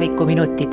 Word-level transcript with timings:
minevikuminutid. 0.00 0.72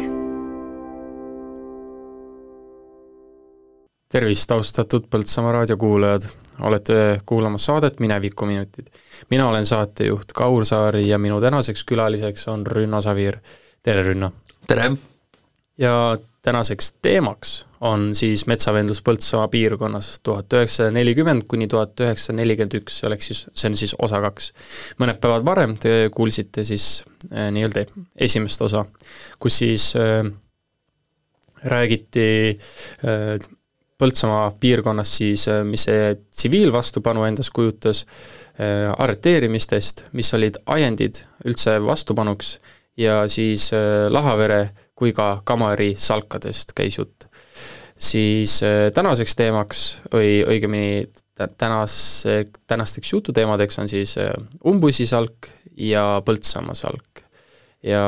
tervist, 4.07 4.51
austatud 4.51 5.09
Põltsamaa 5.11 5.51
raadiokuulajad, 5.51 6.27
olete 6.63 7.19
kuulamas 7.25 7.65
saadet 7.65 7.99
Minevikuminutid. 7.99 8.87
mina 9.29 9.49
olen 9.49 9.65
saatejuht 9.65 10.31
Kaur 10.33 10.65
Saari 10.65 11.09
ja 11.09 11.17
minu 11.17 11.41
tänaseks 11.41 11.83
külaliseks 11.83 12.47
on 12.47 12.67
Rünno 12.67 13.01
Saviir. 13.01 13.37
tere, 13.83 14.03
Rünno! 14.03 14.31
tere! 14.67 14.91
ja 15.77 16.17
tänaseks 16.47 16.93
teemaks 17.03 17.57
on 17.83 18.09
siis 18.15 18.45
metsavendlus 18.47 19.01
Põltsamaa 19.05 19.49
piirkonnas 19.51 20.13
tuhat 20.23 20.53
üheksasada 20.55 20.93
nelikümmend 20.95 21.45
kuni 21.51 21.67
tuhat 21.71 21.99
üheksasada 22.05 22.39
nelikümmend 22.39 22.77
üks, 22.79 23.01
see 23.01 23.09
oleks 23.09 23.29
siis, 23.29 23.43
see 23.53 23.69
on 23.71 23.77
siis 23.79 23.93
osa 24.07 24.21
kaks. 24.23 24.51
mõned 25.01 25.19
päevad 25.23 25.45
varem 25.45 25.75
te 25.79 25.95
kuulsite 26.13 26.63
siis 26.67 27.03
äh, 27.33 27.49
nii-öelda 27.53 27.85
esimest 28.27 28.63
osa, 28.63 28.85
kus 29.43 29.59
siis 29.63 29.91
äh, 29.99 30.23
räägiti 31.67 32.27
äh, 32.55 33.37
Põltsamaa 33.97 34.51
piirkonnas 34.61 35.15
siis, 35.17 35.47
äh, 35.49 35.63
mis 35.65 35.87
see 35.87 36.11
tsiviilvastupanu 36.15 37.23
endas 37.25 37.49
kujutas 37.49 38.03
äh,, 38.05 38.91
arreteerimistest, 38.93 40.05
mis 40.13 40.29
olid 40.37 40.59
ajendid 40.69 41.23
üldse 41.49 41.79
vastupanuks 41.81 42.59
ja 42.97 43.23
siis 43.27 43.71
äh, 43.73 44.05
Lahavere 44.13 44.69
kui 44.97 45.13
ka 45.13 45.41
Kamari 45.45 45.93
salkadest 45.97 46.73
käis 46.77 46.97
jutt. 46.97 47.27
siis 47.97 48.59
äh, 48.63 48.89
tänaseks 48.93 49.35
teemaks 49.35 49.83
või 50.13 50.43
õigemini 50.45 51.07
tänase, 51.57 52.45
tänasteks 52.69 53.13
jututeemadeks 53.13 53.79
on 53.81 53.89
siis 53.89 54.17
äh, 54.21 54.33
Umbusi 54.65 55.07
salk 55.09 55.49
ja 55.77 56.21
Põltsamaa 56.25 56.77
salk. 56.77 57.23
ja 57.83 58.01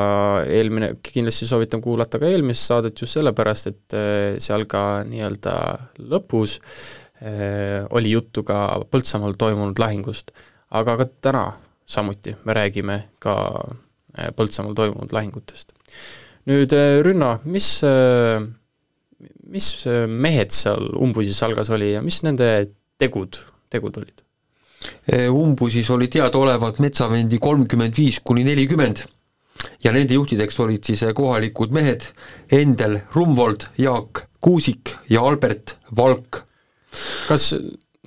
eelmine, 0.49 0.95
kindlasti 1.13 1.47
soovitan 1.47 1.81
kuulata 1.81 2.19
ka 2.19 2.25
eelmist 2.25 2.65
saadet 2.65 3.01
just 3.01 3.17
sellepärast, 3.17 3.67
et 3.69 3.97
seal 4.41 4.65
ka 4.65 5.03
nii-öelda 5.05 5.53
lõpus 6.09 6.57
oli 7.93 8.15
juttu 8.15 8.43
ka 8.43 8.79
Põltsamaal 8.91 9.37
toimunud 9.37 9.79
lahingust. 9.79 10.31
aga 10.71 10.97
ka 10.97 11.05
täna 11.21 11.43
samuti 11.85 12.35
me 12.45 12.53
räägime 12.57 12.97
ka 13.19 13.35
Põltsamaal 14.37 14.73
toimunud 14.73 15.13
lahingutest 15.13 15.77
nüüd 16.49 16.73
äh, 16.73 16.99
Rünno, 17.05 17.37
mis, 17.45 17.81
äh, 17.85 18.41
mis 19.49 19.69
äh, 19.85 20.07
mehed 20.07 20.53
seal 20.55 20.89
umbusis 20.97 21.41
algas 21.45 21.69
oli 21.73 21.93
ja 21.93 22.01
mis 22.05 22.21
nende 22.25 22.49
tegud, 22.99 23.41
tegud 23.69 24.01
olid? 24.01 24.25
umbusis 25.35 25.89
oli 25.91 26.07
teadaolevalt 26.07 26.77
metsavendi 26.79 27.35
kolmkümmend 27.43 27.97
viis 27.97 28.21
kuni 28.23 28.45
nelikümmend 28.47 29.01
ja 29.83 29.91
nende 29.91 30.15
juhtideks 30.15 30.55
olid 30.63 30.87
siis 30.87 31.03
kohalikud 31.15 31.73
mehed 31.75 32.05
Endel 32.55 33.01
Rumvold, 33.11 33.67
Jaak 33.77 34.23
Kuusik 34.39 34.93
ja 35.11 35.25
Albert 35.27 35.75
Valk. 35.97 36.45
kas 37.27 37.51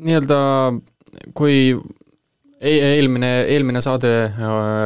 nii-öelda, 0.00 0.38
kui 1.36 1.76
eelmine, 2.62 3.30
eelmine 3.50 3.80
saade 3.82 4.10
äh, 4.24 4.32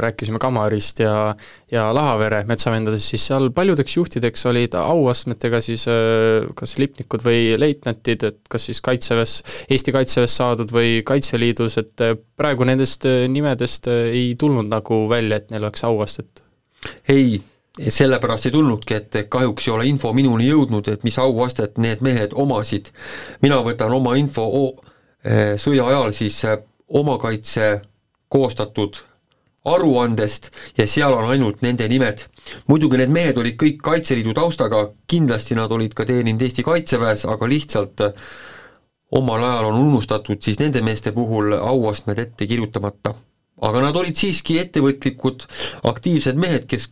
rääkisime 0.01 0.39
Kamarist 0.39 0.99
ja 1.01 1.35
ja 1.73 1.95
Lahavere 1.95 2.45
metsavendadest, 2.49 3.11
siis 3.11 3.27
seal 3.27 3.51
paljudeks 3.55 3.97
juhtideks 3.97 4.47
olid 4.47 4.75
auastmetega 4.81 5.61
siis 5.61 5.87
äh, 5.91 6.47
kas 6.57 6.77
lipnikud 6.79 7.25
või 7.25 7.57
leitnantid, 7.59 8.25
et 8.25 8.39
kas 8.51 8.69
siis 8.71 8.81
Kaitseväes, 8.85 9.41
Eesti 9.71 9.93
Kaitseväest 9.93 10.41
saadud 10.41 10.73
või 10.73 11.03
Kaitseliidus, 11.07 11.79
et 11.83 12.05
äh, 12.05 12.15
praegu 12.37 12.65
nendest 12.69 13.05
nimedest 13.29 13.91
ei 13.91 14.35
tulnud 14.39 14.71
nagu 14.71 15.05
välja, 15.11 15.41
et 15.41 15.53
neil 15.53 15.67
oleks 15.67 15.85
auastet? 15.85 16.43
ei, 17.09 17.41
sellepärast 17.77 18.49
ei 18.49 18.55
tulnudki, 18.55 18.95
et 18.95 19.19
kahjuks 19.33 19.69
ei 19.69 19.75
ole 19.75 19.89
info 19.91 20.13
minuni 20.17 20.47
jõudnud, 20.49 20.89
et 20.93 21.05
mis 21.05 21.19
auastet 21.19 21.81
need 21.83 22.05
mehed 22.05 22.37
omasid. 22.37 22.93
mina 23.43 23.59
võtan 23.65 23.93
oma 23.93 24.15
info 24.17 24.47
sõja 25.59 25.89
ajal 25.91 26.13
siis 26.15 26.39
omakaitse 26.89 27.81
koostatud 28.29 28.97
aruandest 29.67 30.51
ja 30.79 30.87
seal 30.87 31.15
on 31.17 31.31
ainult 31.31 31.63
nende 31.63 31.89
nimed. 31.89 32.27
muidugi 32.67 33.01
need 33.01 33.11
mehed 33.15 33.39
olid 33.39 33.57
kõik 33.59 33.81
Kaitseliidu 33.83 34.35
taustaga, 34.35 34.85
kindlasti 35.11 35.57
nad 35.59 35.73
olid 35.73 35.95
ka 35.95 36.07
teeninud 36.07 36.43
Eesti 36.43 36.63
Kaitseväes, 36.67 37.27
aga 37.27 37.49
lihtsalt 37.51 38.05
äh, 38.07 38.27
omal 39.19 39.43
ajal 39.43 39.71
on 39.73 39.81
unustatud 39.89 40.43
siis 40.43 40.61
nende 40.63 40.83
meeste 40.87 41.13
puhul 41.13 41.57
auastmed 41.59 42.19
ette 42.19 42.47
kirjutamata. 42.47 43.15
aga 43.63 43.81
nad 43.81 43.97
olid 43.97 44.17
siiski 44.17 44.59
ettevõtlikud, 44.61 45.47
aktiivsed 45.89 46.37
mehed, 46.37 46.67
kes 46.69 46.91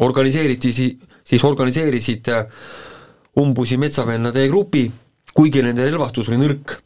organiseeriti, 0.00 0.72
siis 0.72 1.44
organiseerisid 1.44 2.28
äh, 2.32 2.46
umbusi 3.38 3.76
metsavennade 3.76 4.48
grupi, 4.48 4.88
kuigi 5.34 5.62
nende 5.62 5.86
relvastus 5.86 6.28
oli 6.28 6.40
nõrk 6.42 6.80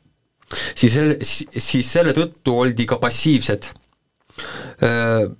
siis 0.75 0.95
selle, 0.95 1.17
siis 1.23 1.93
selle 1.93 2.15
tõttu 2.17 2.55
oldi 2.63 2.87
ka 2.87 3.01
passiivsed. 3.03 3.71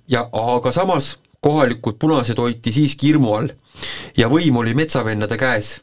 Ja 0.09 0.23
aga 0.33 0.71
samas 0.73 1.17
kohalikud 1.41 1.99
punased 2.01 2.39
hoiti 2.41 2.73
siiski 2.73 3.11
hirmu 3.11 3.33
all 3.37 3.51
ja 4.17 4.29
võim 4.31 4.57
oli 4.57 4.73
metsavennade 4.73 5.37
käes. 5.37 5.81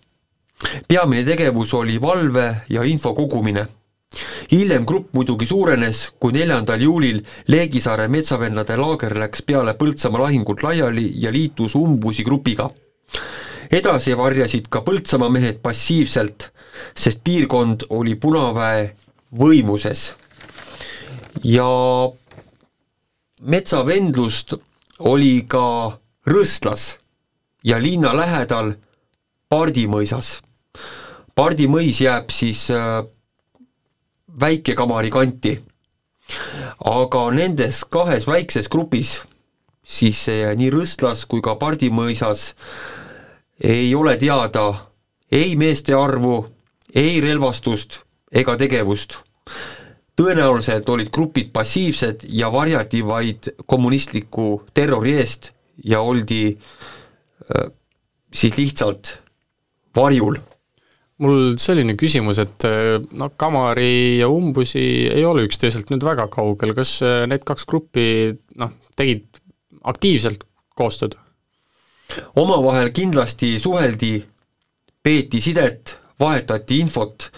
peamine 0.88 1.24
tegevus 1.24 1.74
oli 1.74 2.00
valve 2.00 2.64
ja 2.68 2.82
info 2.82 3.14
kogumine. 3.14 3.66
hiljem 4.52 4.84
grupp 4.86 5.14
muidugi 5.14 5.46
suurenes, 5.46 6.12
kui 6.20 6.32
neljandal 6.32 6.80
juulil 6.80 7.22
Leegisaare 7.48 8.08
metsavennade 8.08 8.76
laager 8.76 9.18
läks 9.18 9.42
peale 9.42 9.74
Põltsamaa 9.74 10.20
lahingult 10.20 10.62
laiali 10.62 11.12
ja 11.14 11.32
liitus 11.32 11.74
Umbusi 11.74 12.24
grupiga 12.24 12.70
edasi 13.70 14.16
varjasid 14.16 14.68
ka 14.70 14.82
Põltsamaa 14.86 15.30
mehed 15.32 15.58
passiivselt, 15.62 16.50
sest 16.94 17.24
piirkond 17.24 17.86
oli 17.90 18.14
Punaväe 18.14 18.94
võimuses. 19.38 20.14
ja 21.44 21.66
metsavendlust 23.42 24.54
oli 24.98 25.44
ka 25.48 25.98
Rõstlas 26.26 26.96
ja 27.64 27.78
linna 27.78 28.14
lähedal 28.16 28.74
Pardimõisas. 29.48 30.40
Pardimõis 31.34 32.00
jääb 32.00 32.30
siis 32.30 32.70
äh, 32.70 33.04
Väike-Kamari 34.40 35.10
kanti. 35.10 35.60
aga 36.84 37.30
nendes 37.30 37.84
kahes 37.84 38.26
väikses 38.26 38.68
grupis, 38.68 39.22
siis 39.84 40.26
nii 40.56 40.70
Rõstlas 40.70 41.26
kui 41.28 41.42
ka 41.42 41.54
Pardimõisas 41.60 42.54
ei 43.60 43.94
ole 43.94 44.16
teada 44.16 44.94
ei 45.30 45.56
meeste 45.56 45.94
arvu, 45.94 46.46
ei 46.94 47.20
relvastust 47.20 48.03
ega 48.34 48.56
tegevust. 48.60 49.18
tõenäoliselt 50.16 50.88
olid 50.88 51.10
grupid 51.10 51.50
passiivsed 51.52 52.26
ja 52.28 52.52
varjati 52.52 53.02
vaid 53.02 53.50
kommunistliku 53.66 54.62
terrori 54.74 55.16
eest 55.18 55.50
ja 55.84 56.00
oldi 56.00 56.54
äh, 56.54 57.70
siis 58.32 58.56
lihtsalt 58.56 59.18
varjul 59.96 60.38
mul 61.22 61.54
selline 61.60 61.94
küsimus, 61.98 62.40
et 62.42 62.66
äh, 62.66 62.98
no 63.14 63.30
Kamari 63.38 64.20
ja 64.20 64.28
Umbusi 64.30 64.84
ei 65.12 65.24
ole 65.26 65.44
üksteiselt 65.46 65.90
nüüd 65.92 66.04
väga 66.06 66.26
kaugel, 66.32 66.74
kas 66.76 66.96
äh, 67.04 67.24
need 67.30 67.44
kaks 67.46 67.66
gruppi 67.70 68.06
noh, 68.58 68.74
tegid 68.98 69.42
aktiivselt 69.84 70.46
koostööd? 70.78 71.18
omavahel 72.38 72.90
kindlasti 72.94 73.56
suheldi, 73.58 74.18
peeti 75.02 75.40
sidet, 75.42 75.96
vahetati 76.20 76.76
infot 76.84 77.30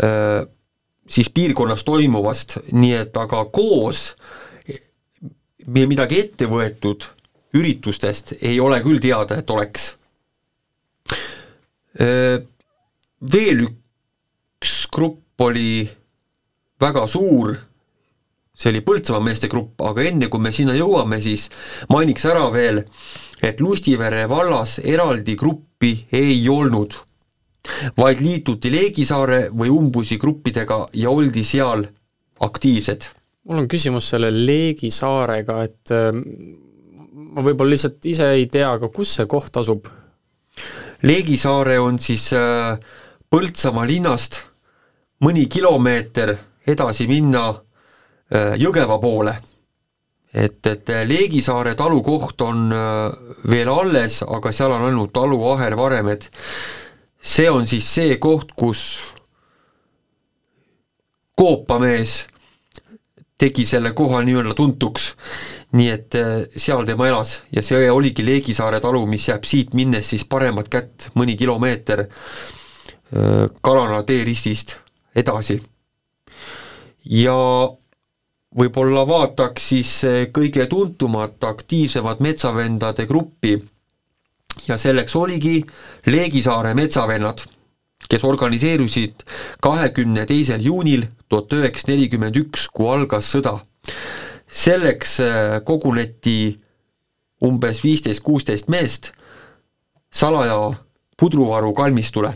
siis 0.00 1.28
piirkonnas 1.34 1.84
toimuvast, 1.84 2.56
nii 2.72 2.94
et 2.96 3.16
aga 3.20 3.44
koos 3.52 4.14
midagi 5.66 6.20
ette 6.22 6.48
võetud 6.50 7.04
üritustest 7.56 8.36
ei 8.40 8.60
ole 8.60 8.80
küll 8.84 9.00
teada, 9.02 9.38
et 9.38 9.50
oleks. 9.50 9.92
Äh, 12.00 12.40
veel 13.32 13.66
üks 13.66 14.86
grupp 14.92 15.44
oli 15.44 15.84
väga 16.80 17.04
suur, 17.10 17.52
see 18.56 18.72
oli 18.72 18.82
Põltsamaa 18.84 19.26
meeste 19.28 19.50
grupp, 19.52 19.80
aga 19.84 20.04
enne 20.08 20.28
kui 20.32 20.42
me 20.42 20.52
sinna 20.54 20.74
jõuame, 20.76 21.20
siis 21.22 21.48
mainiks 21.92 22.24
ära 22.30 22.46
veel, 22.52 22.82
et 23.42 23.60
Lustivere 23.60 24.24
vallas 24.30 24.78
eraldi 24.82 25.36
gruppi 25.38 25.94
ei 26.14 26.40
olnud 26.48 26.96
vaid 27.96 28.20
liituti 28.22 28.70
Leegisaare 28.72 29.48
või 29.54 29.70
Umbusi 29.70 30.18
gruppidega 30.18 30.86
ja 30.98 31.10
oldi 31.10 31.44
seal 31.46 31.84
aktiivsed. 32.42 33.08
mul 33.48 33.62
on 33.64 33.68
küsimus 33.68 34.08
selle 34.12 34.30
Leegisaarega, 34.34 35.62
et 35.62 35.94
äh, 35.94 36.10
ma 37.12 37.42
võib-olla 37.42 37.74
lihtsalt 37.74 38.04
ise 38.06 38.30
ei 38.36 38.46
tea, 38.46 38.70
aga 38.72 38.88
kus 38.88 39.16
see 39.18 39.26
koht 39.26 39.56
asub? 39.56 39.88
Leegisaare 41.02 41.78
on 41.82 41.98
siis 41.98 42.30
äh, 42.38 42.76
Põltsamaa 43.32 43.86
linnast 43.88 44.42
mõni 45.24 45.46
kilomeeter 45.48 46.34
edasi 46.68 47.06
minna 47.08 47.48
äh, 47.48 48.58
Jõgeva 48.60 48.98
poole. 49.00 49.38
et, 50.34 50.66
et 50.66 50.88
Leegisaare 51.06 51.74
talukoht 51.76 52.40
on 52.40 52.70
veel 53.52 53.68
alles, 53.68 54.22
aga 54.22 54.52
seal 54.52 54.72
on 54.72 54.86
ainult 54.86 55.12
taluahervaremed. 55.12 56.24
See 57.22 57.48
on 57.50 57.66
siis 57.66 57.86
see 57.86 58.18
koht, 58.22 58.52
kus 58.58 59.14
koopamees 61.38 62.26
tegi 63.42 63.64
selle 63.66 63.90
koha 63.98 64.20
nii-öelda 64.22 64.54
tuntuks, 64.54 65.08
nii 65.78 65.88
et 65.90 66.14
äh, 66.18 66.32
seal 66.56 66.84
tema 66.86 67.08
elas. 67.10 67.40
Ja 67.54 67.62
see 67.64 67.90
oligi 67.90 68.24
Leegisaare 68.26 68.78
talu, 68.82 69.02
mis 69.10 69.26
jääb 69.30 69.46
siit 69.48 69.74
minnes 69.74 70.12
siis 70.12 70.24
paremat 70.30 70.70
kätt 70.70 71.10
mõni 71.18 71.36
kilomeeter 71.38 72.06
äh, 72.06 73.46
Kalana 73.62 74.02
teeristist 74.06 74.78
edasi. 75.14 75.60
ja 77.04 77.34
võib-olla 78.54 79.02
vaataks 79.08 79.68
siis 79.72 79.92
kõige 80.32 80.66
tuntumat 80.70 81.44
aktiivsemat 81.44 82.20
metsavendade 82.20 83.06
gruppi 83.10 83.56
ja 84.68 84.76
selleks 84.78 85.16
oligi 85.16 85.60
Leegisaare 86.06 86.74
metsavennad 86.74 87.44
kes 88.12 88.24
organiseerusid 88.24 89.24
kahekümne 89.62 90.26
teisel 90.28 90.60
juunil 90.60 91.06
tuhat 91.28 91.52
üheksasada 91.56 91.94
nelikümmend 91.94 92.36
üks, 92.36 92.68
kui 92.72 92.88
algas 92.90 93.30
sõda. 93.32 93.60
selleks 94.52 95.20
äh, 95.24 95.62
koguneti 95.64 96.60
umbes 97.40 97.80
viisteist, 97.84 98.20
kuusteist 98.20 98.68
meest 98.68 99.12
salaja 100.12 100.74
pudruvaru 101.16 101.72
kalmistule, 101.72 102.34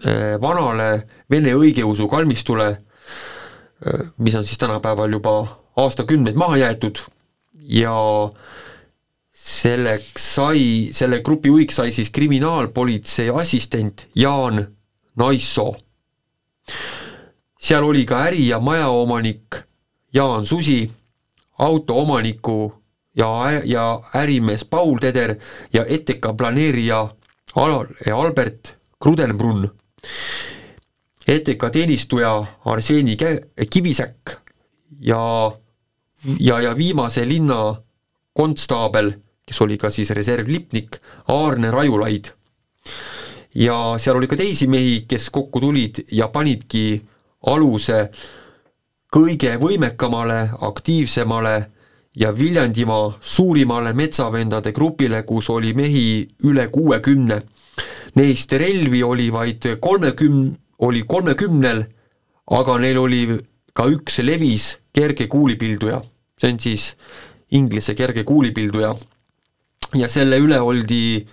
äh, 0.00 0.40
vanale 0.40 1.04
vene 1.30 1.52
õigeusu 1.52 2.08
kalmistule, 2.08 2.70
äh, 2.72 4.08
mis 4.16 4.34
on 4.34 4.44
siis 4.44 4.58
tänapäeval 4.58 5.12
juba 5.12 5.34
aastakümneid 5.76 6.34
maha 6.40 6.56
jäetud 6.56 7.04
ja 7.68 7.92
selleks 9.44 10.34
sai, 10.34 10.88
selle 10.92 11.20
grupi 11.20 11.48
juhiks 11.52 11.76
sai 11.76 11.92
siis 11.92 12.10
kriminaalpolitsei 12.10 13.28
assistent 13.30 14.06
Jaan 14.16 14.66
Naissoo. 15.16 15.76
seal 17.60 17.84
oli 17.84 18.06
ka 18.06 18.24
äri- 18.26 18.48
ja 18.48 18.60
majaomanik 18.60 19.56
Jaan 20.14 20.46
Susi, 20.46 20.90
autoomaniku 21.58 22.74
ja, 23.16 23.60
ja 23.64 24.00
ärimees 24.14 24.64
Paul 24.64 24.98
Teder 25.00 25.36
ja 25.72 25.84
ETK 25.84 26.36
planeerija 26.36 27.14
Albert 28.14 28.76
Krudenbrunn. 29.02 29.68
ETK 31.28 31.70
teenistuja 31.72 32.46
Arseni 32.64 33.16
Kivisäkk 33.70 34.30
ja, 35.00 35.52
ja, 36.40 36.60
ja 36.60 36.76
viimase 36.76 37.28
linna 37.28 37.82
konstaabel, 38.32 39.12
kes 39.46 39.60
oli 39.60 39.78
ka 39.78 39.90
siis 39.90 40.10
reservlipnik, 40.10 40.98
Aarne 41.28 41.70
Rajulaid 41.70 42.32
ja 43.54 43.94
seal 43.98 44.16
oli 44.18 44.26
ka 44.26 44.36
teisi 44.36 44.66
mehi, 44.66 45.04
kes 45.08 45.30
kokku 45.30 45.60
tulid 45.60 46.04
ja 46.12 46.28
panidki 46.28 47.02
aluse 47.46 48.08
kõige 49.14 49.54
võimekamale, 49.62 50.48
aktiivsemale 50.66 51.54
ja 52.18 52.32
Viljandimaa 52.34 53.18
suurimale 53.20 53.92
metsavendade 53.92 54.72
grupile, 54.72 55.22
kus 55.22 55.50
oli 55.50 55.74
mehi 55.74 56.26
üle 56.46 56.68
kuuekümne. 56.68 57.40
Neist 58.14 58.52
relvi 58.52 59.02
oli 59.02 59.30
vaid 59.32 59.66
kolmekümn-, 59.82 60.54
oli 60.78 61.02
kolmekümnel, 61.06 61.84
aga 62.50 62.78
neil 62.78 62.98
oli 62.98 63.22
ka 63.74 63.86
üks 63.90 64.20
levis 64.22 64.78
kerge 64.94 65.26
kuulipilduja, 65.26 66.02
see 66.38 66.52
on 66.52 66.60
siis 66.62 66.92
inglise 67.54 67.94
kerge 67.98 68.24
kuulipilduja. 68.26 68.94
Ja 69.94 70.08
selle 70.08 70.38
üle 70.42 70.60
oldi 70.60 71.26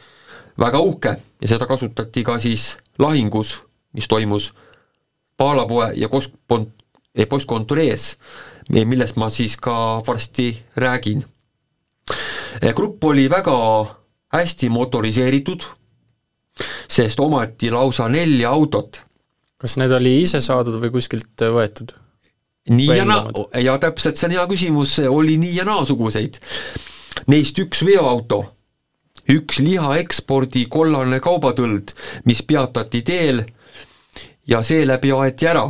väga 0.60 0.80
uhke 0.80 1.16
ja 1.42 1.48
seda 1.48 1.68
kasutati 1.70 2.24
ka 2.24 2.38
siis 2.40 2.76
lahingus, 3.00 3.62
mis 3.94 4.08
toimus 4.08 4.52
Paalapoe 5.38 5.92
ja 5.98 6.08
Koskpont-, 6.08 6.84
postkontori 7.30 7.88
ees, 7.90 8.16
millest 8.70 9.18
ma 9.18 9.30
siis 9.30 9.58
ka 9.58 10.02
varsti 10.08 10.54
räägin. 10.78 11.24
grupp 12.76 13.04
oli 13.04 13.30
väga 13.30 13.56
hästi 14.34 14.70
motoriseeritud, 14.70 15.64
sest 16.90 17.20
omati 17.20 17.72
lausa 17.72 18.08
neli 18.08 18.46
autot. 18.46 19.02
kas 19.58 19.78
need 19.78 19.92
oli 19.92 20.22
ise 20.22 20.42
saadud 20.42 20.80
või 20.82 20.90
kuskilt 20.90 21.38
võetud? 21.38 21.92
nii 22.70 22.98
ja 22.98 23.06
naa, 23.06 23.30
ja 23.62 23.78
täpselt, 23.82 24.18
see 24.18 24.28
on 24.30 24.36
hea 24.38 24.46
küsimus, 24.50 25.00
oli 25.10 25.38
nii 25.42 25.56
ja 25.56 25.66
naasuguseid. 25.66 26.40
Neist 27.28 27.60
üks 27.60 27.86
veoauto 27.86 28.46
üks 29.30 29.60
liha 29.62 29.96
ekspordi 30.02 30.66
kollane 30.72 31.20
kaubatõld, 31.24 31.94
mis 32.26 32.42
peatati 32.44 33.02
teel 33.06 33.44
ja 34.48 34.62
seeläbi 34.66 35.12
aeti 35.16 35.48
ära 35.48 35.68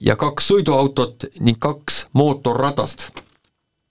ja 0.00 0.16
kaks 0.18 0.48
sõiduautot 0.50 1.28
ning 1.40 1.60
kaks 1.60 2.06
mootorratast. 2.12 3.10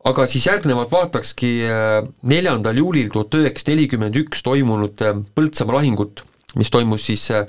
aga 0.04 0.26
siis 0.26 0.48
järgnevalt 0.48 0.92
vaatakski 0.92 1.50
äh, 1.64 2.02
neljandal 2.26 2.78
juulil 2.78 3.10
tuhat 3.14 3.36
üheksasada 3.38 3.76
nelikümmend 3.76 4.16
üks 4.16 4.42
toimunud 4.44 5.02
äh, 5.02 5.20
Põltsamaa 5.36 5.76
lahingut, 5.76 6.24
mis 6.56 6.70
toimus 6.70 7.06
siis 7.06 7.30
äh, 7.32 7.46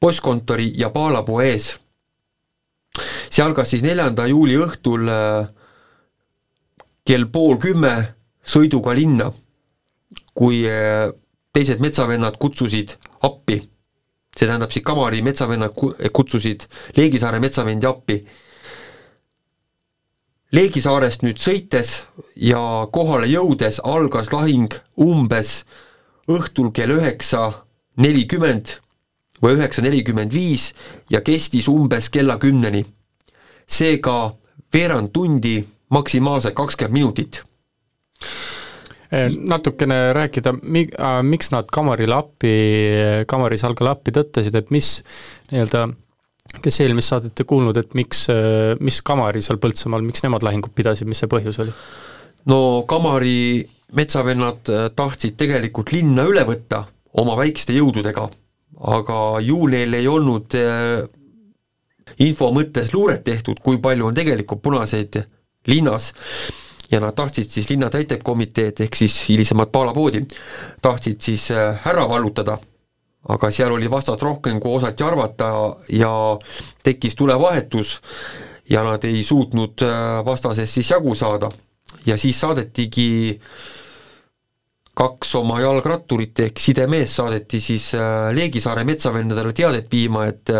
postkontori 0.00 0.72
ja 0.76 0.90
Paalapuu 0.90 1.40
ees. 1.40 1.78
see 3.30 3.42
algas 3.42 3.70
siis 3.70 3.82
neljanda 3.82 4.26
juuli 4.26 4.54
õhtul 4.58 5.08
kell 7.04 7.24
pool 7.32 7.56
kümme 7.58 7.94
sõiduga 8.44 8.94
linna 8.96 9.30
kui 10.34 10.64
eh, 10.68 11.10
teised 11.54 11.82
metsavennad 11.82 12.36
kutsusid 12.42 12.96
appi, 13.26 13.60
see 14.34 14.46
tähendab 14.48 14.72
siis 14.74 14.84
Kamari 14.86 15.22
metsavennad 15.22 15.74
kutsusid 16.12 16.66
Leegisaare 16.96 17.40
metsavendi 17.42 17.86
appi. 17.86 18.18
Leegisaarest 20.54 21.24
nüüd 21.26 21.40
sõites 21.42 22.04
ja 22.38 22.86
kohale 22.94 23.26
jõudes 23.30 23.80
algas 23.82 24.30
lahing 24.30 24.74
umbes 25.02 25.64
õhtul 26.30 26.70
kell 26.74 26.94
üheksa 26.94 27.48
nelikümmend 27.98 28.76
või 29.42 29.58
üheksa 29.58 29.82
nelikümmend 29.82 30.34
viis 30.34 30.70
ja 31.10 31.22
kestis 31.26 31.66
umbes 31.68 32.10
kella 32.10 32.38
kümneni. 32.38 32.84
seega 33.66 34.36
veerand 34.72 35.10
tundi, 35.12 35.64
maksimaalselt 35.88 36.54
kakskümmend 36.54 36.92
minutit 36.92 37.42
natukene 39.48 39.98
rääkida, 40.16 40.54
mi-, 40.62 40.88
miks 41.28 41.52
nad 41.54 41.68
Kamarile 41.72 42.16
appi, 42.16 42.54
Kamari 43.30 43.58
Salgale 43.60 43.92
appi 43.94 44.14
tõttasid, 44.16 44.56
et 44.58 44.72
mis 44.74 44.96
nii-öelda 45.52 45.86
kes 46.62 46.80
eelmist 46.84 47.10
saadet 47.10 47.40
ei 47.40 47.46
kuulnud, 47.48 47.76
et 47.80 47.94
miks, 47.98 48.26
mis 48.84 49.00
Kamari 49.06 49.42
seal 49.42 49.58
Põltsamaal, 49.62 50.04
miks 50.06 50.22
nemad 50.22 50.44
lahingut 50.46 50.74
pidasid, 50.76 51.08
mis 51.10 51.22
see 51.22 51.30
põhjus 51.30 51.62
oli? 51.64 51.74
no 52.50 52.58
Kamari 52.88 53.64
metsavennad 53.94 54.70
äh, 54.70 54.88
tahtsid 54.96 55.36
tegelikult 55.40 55.92
linna 55.94 56.26
üle 56.28 56.44
võtta 56.48 56.84
oma 57.20 57.36
väikeste 57.38 57.76
jõududega, 57.76 58.26
aga 58.94 59.20
ju 59.44 59.68
neil 59.70 59.94
ei 59.96 60.08
olnud 60.10 60.56
äh, 60.58 61.04
info 62.24 62.50
mõttes 62.54 62.92
luuret 62.94 63.24
tehtud, 63.24 63.62
kui 63.64 63.80
palju 63.82 64.10
on 64.10 64.18
tegelikult 64.18 64.62
punaseid 64.64 65.22
linnas 65.70 66.12
ja 66.90 67.00
nad 67.00 67.14
tahtsid 67.16 67.50
siis 67.50 67.68
linna 67.70 67.90
täitevkomiteed 67.90 68.80
ehk 68.84 68.96
siis 68.96 69.16
hilisemat 69.28 69.72
Paala 69.72 69.94
poodi, 69.94 70.24
tahtsid 70.82 71.20
siis 71.20 71.50
äh, 71.50 71.86
ära 71.86 72.08
vallutada, 72.08 72.58
aga 73.28 73.50
seal 73.50 73.72
oli 73.72 73.90
vastast 73.90 74.22
rohkem, 74.22 74.60
kui 74.60 74.76
osati 74.76 75.04
arvata 75.04 75.50
ja 75.88 76.12
tekkis 76.84 77.16
tulevahetus 77.16 78.00
ja 78.70 78.84
nad 78.84 79.04
ei 79.04 79.24
suutnud 79.24 79.82
äh, 79.82 80.24
vastasest 80.24 80.74
siis 80.74 80.90
jagu 80.90 81.14
saada. 81.14 81.50
ja 82.06 82.16
siis 82.18 82.40
saadetigi 82.40 83.40
kaks 84.94 85.34
oma 85.34 85.60
jalgratturit 85.60 86.40
ehk 86.40 86.58
sidemees 86.60 87.16
saadeti 87.16 87.60
siis 87.60 87.94
äh, 87.94 88.30
Leegisaare 88.34 88.84
metsavendadele 88.84 89.52
teadet 89.52 89.92
viima, 89.92 90.26
et 90.26 90.50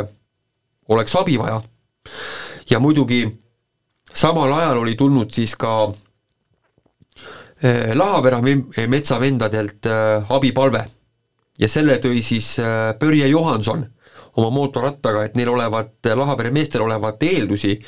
oleks 0.89 1.17
abi 1.17 1.39
vaja. 1.39 1.63
ja 2.71 2.81
muidugi 2.81 3.27
samal 4.15 4.53
ajal 4.53 4.79
oli 4.79 4.95
tulnud 4.95 5.31
siis 5.31 5.57
ka 5.57 5.93
Lahavera 7.95 8.43
metsavendadelt 8.89 9.87
eh, 9.89 10.33
abipalve 10.37 10.83
ja 11.59 11.69
selle 11.71 11.97
tõi 12.03 12.21
siis 12.23 12.59
eh, 12.61 12.93
Börje 13.01 13.29
Johanson 13.31 13.87
oma 14.37 14.51
mootorrattaga, 14.51 15.23
et 15.25 15.37
neil 15.39 15.49
olevat, 15.49 15.95
Lahavere 16.19 16.51
meestel 16.51 16.83
olevat 16.83 17.23
eeldusi 17.23 17.79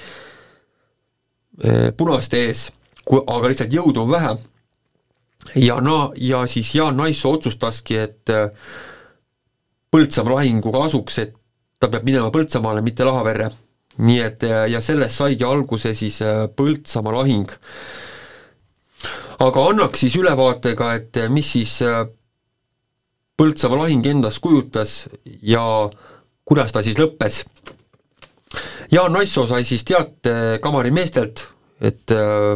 punaste 1.97 2.43
ees, 2.45 2.67
kui, 3.01 3.19
aga 3.33 3.49
lihtsalt 3.49 3.73
jõudu 3.73 4.03
on 4.05 4.11
vähe. 4.13 4.35
ja 5.65 5.81
na-, 5.81 6.13
ja 6.17 6.45
siis 6.47 6.75
Jaan 6.75 6.97
Naissoo 6.97 7.33
otsustaski, 7.39 7.97
et 7.97 8.33
Põltsamaa 9.91 10.37
lahinguga 10.37 10.85
asuks, 10.85 11.19
et 11.19 11.33
ta 11.81 11.89
peab 11.89 12.05
minema 12.05 12.31
Põltsamaale, 12.31 12.85
mitte 12.85 13.05
Lahaverre. 13.09 13.51
nii 13.99 14.21
et 14.21 14.45
ja 14.71 14.81
sellest 14.81 15.17
saigi 15.17 15.45
alguse 15.45 15.95
siis 15.95 16.21
Põltsamaa 16.57 17.17
lahing 17.17 17.57
aga 19.43 19.65
annaks 19.71 20.01
siis 20.05 20.17
ülevaate 20.17 20.75
ka, 20.79 20.95
et 21.01 21.27
mis 21.33 21.57
siis 21.57 21.81
Põltsamaa 23.37 23.83
lahing 23.83 24.07
endast 24.09 24.41
kujutas 24.41 24.93
ja 25.45 25.61
kuidas 26.49 26.73
ta 26.73 26.81
siis 26.81 26.97
lõppes. 26.97 27.43
Jaan 28.89 29.13
Naissoo 29.13 29.45
sai 29.45 29.67
siis 29.69 29.85
teate 29.85 30.57
kamari 30.65 30.89
meestelt, 30.89 31.43
et 31.85 32.15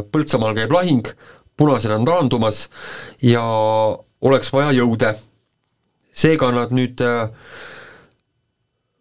Põltsamaal 0.09 0.57
käib 0.57 0.73
lahing, 0.73 1.05
punased 1.53 1.93
on 1.93 2.07
taandumas 2.09 2.63
ja 3.21 3.43
oleks 4.25 4.49
vaja 4.49 4.73
jõude. 4.79 5.13
seega 6.11 6.49
nad 6.51 6.73
nüüd 6.73 6.99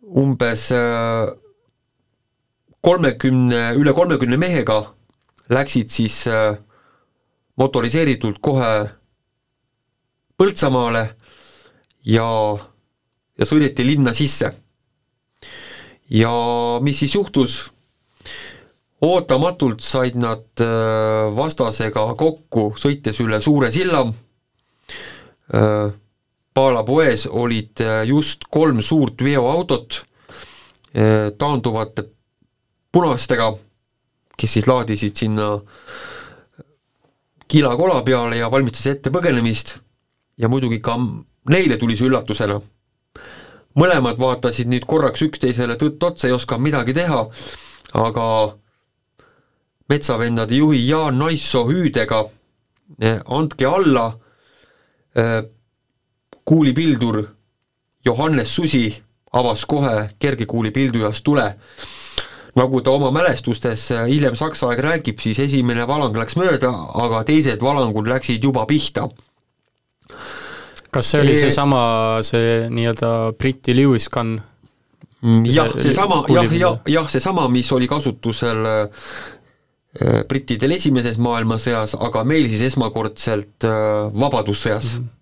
umbes 0.05 0.69
kolmekümne, 2.81 3.63
üle 3.77 3.93
kolmekümne 3.93 4.37
mehega 4.37 4.83
läksid 5.51 5.91
siis 5.91 6.27
äh, 6.31 6.57
motoriseeritult 7.61 8.40
kohe 8.40 8.73
Põltsamaale 10.40 11.02
ja, 12.09 12.26
ja 13.37 13.47
sõideti 13.49 13.85
linna 13.85 14.14
sisse. 14.17 14.55
ja 16.09 16.31
mis 16.81 16.99
siis 17.02 17.14
juhtus? 17.14 17.57
ootamatult 19.05 19.81
said 19.81 20.17
nad 20.21 20.61
äh, 20.61 21.29
vastasega 21.37 22.07
kokku, 22.21 22.71
sõites 22.76 23.21
üle 23.21 23.40
suure 23.40 23.71
silla. 23.73 24.07
Äh, 25.52 25.93
Paala 26.55 26.83
poes 26.85 27.26
olid 27.31 27.79
just 28.09 28.49
kolm 28.50 28.81
suurt 28.83 29.23
veoautot 29.23 30.00
taanduvate 31.38 32.02
punastega, 32.90 33.52
kes 34.35 34.57
siis 34.57 34.67
laadisid 34.67 35.14
sinna 35.23 35.52
kilakola 37.50 38.02
peale 38.07 38.38
ja 38.38 38.50
valmistas 38.50 38.87
ette 38.87 39.11
põgenemist 39.11 39.75
ja 40.38 40.49
muidugi 40.49 40.78
ka 40.80 40.95
neile 41.50 41.76
tuli 41.76 41.97
see 41.99 42.07
üllatusena. 42.07 42.61
mõlemad 43.80 44.19
vaatasid 44.19 44.66
nüüd 44.71 44.87
korraks 44.87 45.23
üksteisele 45.23 45.76
tõtt 45.78 46.02
otsa, 46.02 46.26
ei 46.26 46.35
osanud 46.35 46.62
midagi 46.62 46.95
teha, 46.95 47.21
aga 47.95 48.26
metsavendade 49.88 50.54
juhi 50.54 50.80
Jaan 50.88 51.19
Naissoo 51.19 51.66
hüüdega 51.69 52.25
eh, 53.00 53.21
andke 53.26 53.66
alla, 53.66 54.19
eh, 55.14 55.42
kuulipildur 56.45 57.23
Johannes 58.04 58.57
Susi 58.57 59.02
avas 59.33 59.64
kohe 59.66 60.11
kergekuulipildujast 60.19 61.25
tule 61.25 61.54
nagu 62.59 62.80
ta 62.83 62.95
oma 62.95 63.11
mälestustes 63.14 63.90
äh, 63.95 64.07
hiljem 64.11 64.37
Saksa 64.38 64.71
aeg 64.71 64.83
räägib, 64.85 65.21
siis 65.23 65.38
esimene 65.42 65.87
valang 65.88 66.16
läks 66.16 66.37
mööda, 66.40 66.73
aga 67.04 67.23
teised 67.28 67.62
valangud 67.62 68.09
läksid 68.11 68.45
juba 68.45 68.66
pihta. 68.71 69.09
kas 70.90 71.12
see 71.12 71.21
oli 71.23 71.37
seesama, 71.38 71.83
see 72.26 72.66
nii-öelda 72.73 73.11
Briti 73.38 73.76
Lewis 73.76 74.09
gun? 74.11 74.40
Mm, 75.21 75.45
jah, 75.47 75.71
seesama, 75.76 76.25
jah, 76.33 76.57
jah, 76.57 76.80
jah, 76.88 77.07
seesama, 77.12 77.47
mis 77.52 77.71
oli 77.76 77.87
kasutusel 77.87 78.66
äh, 78.66 79.07
äh, 80.00 80.21
brittidel 80.26 80.75
esimeses 80.75 81.21
maailmasõjas, 81.23 81.95
aga 82.00 82.25
meil 82.25 82.49
siis 82.50 82.66
esmakordselt 82.73 83.69
Vabadussõjas 84.16 84.95
mm. 84.97 85.00
-hmm 85.00 85.16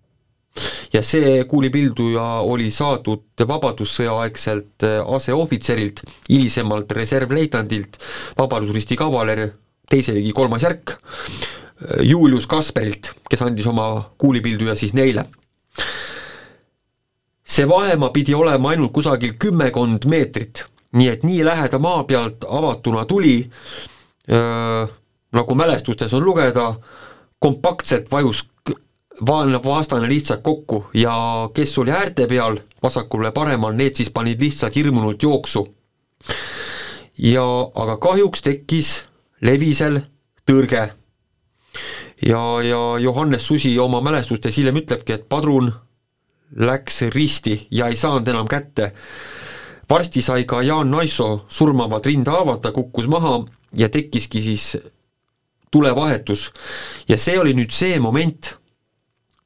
ja 0.92 1.02
see 1.02 1.44
kuulipilduja 1.48 2.24
oli 2.46 2.70
saadud 2.70 3.44
Vabadussõjaaegselt 3.48 4.84
äh, 4.86 5.00
aseohvitserilt, 5.14 6.02
hilisemalt 6.28 6.92
reservleitnandilt, 6.92 7.98
Vabadusristi 8.38 8.96
kavaler, 8.96 9.48
teise 9.90 10.14
ligi 10.16 10.32
kolmas 10.36 10.66
järk, 10.66 10.94
äh, 10.94 12.02
Julius 12.08 12.46
Kasperilt, 12.46 13.12
kes 13.30 13.42
andis 13.46 13.66
oma 13.66 13.88
kuulipilduja 14.18 14.76
siis 14.76 14.94
neile. 14.94 15.26
see 17.48 17.64
vahemaa 17.68 18.10
pidi 18.12 18.34
olema 18.34 18.74
ainult 18.74 18.92
kusagil 18.92 19.32
kümmekond 19.40 20.04
meetrit, 20.04 20.66
nii 20.92 21.08
et 21.08 21.22
nii 21.24 21.44
läheda 21.44 21.78
maa 21.80 22.02
pealt 22.04 22.44
avatuna 22.44 23.04
tuli 23.08 23.38
äh,, 24.28 24.90
nagu 25.32 25.54
mälestustes 25.54 26.14
on 26.14 26.24
lugeda, 26.24 26.74
kompaktselt 27.38 28.10
vajus 28.12 28.44
vaenlane 29.26 29.64
vastane 29.64 30.08
lihtsalt 30.08 30.42
kokku 30.42 30.86
ja 30.94 31.14
kes 31.54 31.78
oli 31.78 31.90
äärte 31.90 32.26
peal, 32.26 32.58
vasakule-paremal, 32.82 33.74
need 33.74 33.96
siis 33.96 34.10
panid 34.10 34.40
lihtsalt 34.40 34.76
hirmunult 34.76 35.22
jooksu. 35.22 35.74
ja 37.18 37.44
aga 37.74 37.96
kahjuks 37.96 38.42
tekkis 38.42 39.04
Levisel 39.40 40.00
tõrge. 40.50 40.88
ja, 42.26 42.62
ja 42.62 42.98
Johannes 42.98 43.46
Susi 43.46 43.78
oma 43.78 44.00
mälestustes 44.00 44.56
hiljem 44.56 44.76
ütlebki, 44.76 45.12
et 45.12 45.28
padrun 45.28 45.72
läks 46.56 47.02
risti 47.14 47.66
ja 47.70 47.88
ei 47.88 47.96
saanud 47.96 48.28
enam 48.28 48.48
kätte. 48.48 48.92
varsti 49.90 50.22
sai 50.22 50.44
ka 50.44 50.62
Jaan 50.62 50.90
Naissoo 50.90 51.46
surmavad 51.48 52.06
rindahaavad, 52.06 52.60
ta 52.60 52.72
kukkus 52.72 53.08
maha 53.08 53.44
ja 53.76 53.88
tekkiski 53.88 54.42
siis 54.42 54.76
tulevahetus. 55.70 56.52
ja 57.08 57.18
see 57.18 57.38
oli 57.38 57.54
nüüd 57.54 57.70
see 57.70 57.98
moment, 57.98 58.57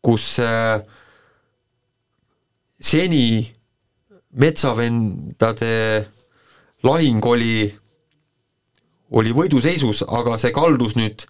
kus 0.02 0.38
äh, 0.42 0.82
seni 2.82 3.46
metsavendade 4.32 5.74
lahing 6.82 7.24
oli, 7.26 7.68
oli 9.12 9.34
võiduseisus, 9.36 10.02
aga 10.08 10.38
see 10.40 10.52
kaldus 10.54 10.96
nüüd 10.98 11.24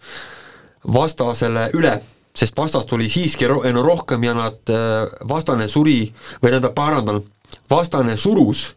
vastasele 0.93 1.69
üle, 1.77 1.97
sest 2.33 2.57
vastast 2.57 2.91
oli 2.95 3.09
siiski 3.11 3.47
ro-, 3.47 3.63
no 3.75 3.83
rohkem 3.85 4.23
ja 4.25 4.33
nad, 4.37 4.61
äh, 4.71 5.05
vastane 5.29 5.69
suri, 5.69 6.07
või 6.41 6.49
tähendab, 6.53 6.75
parandan, 6.77 7.21
vastane 7.69 8.17
surus 8.17 8.71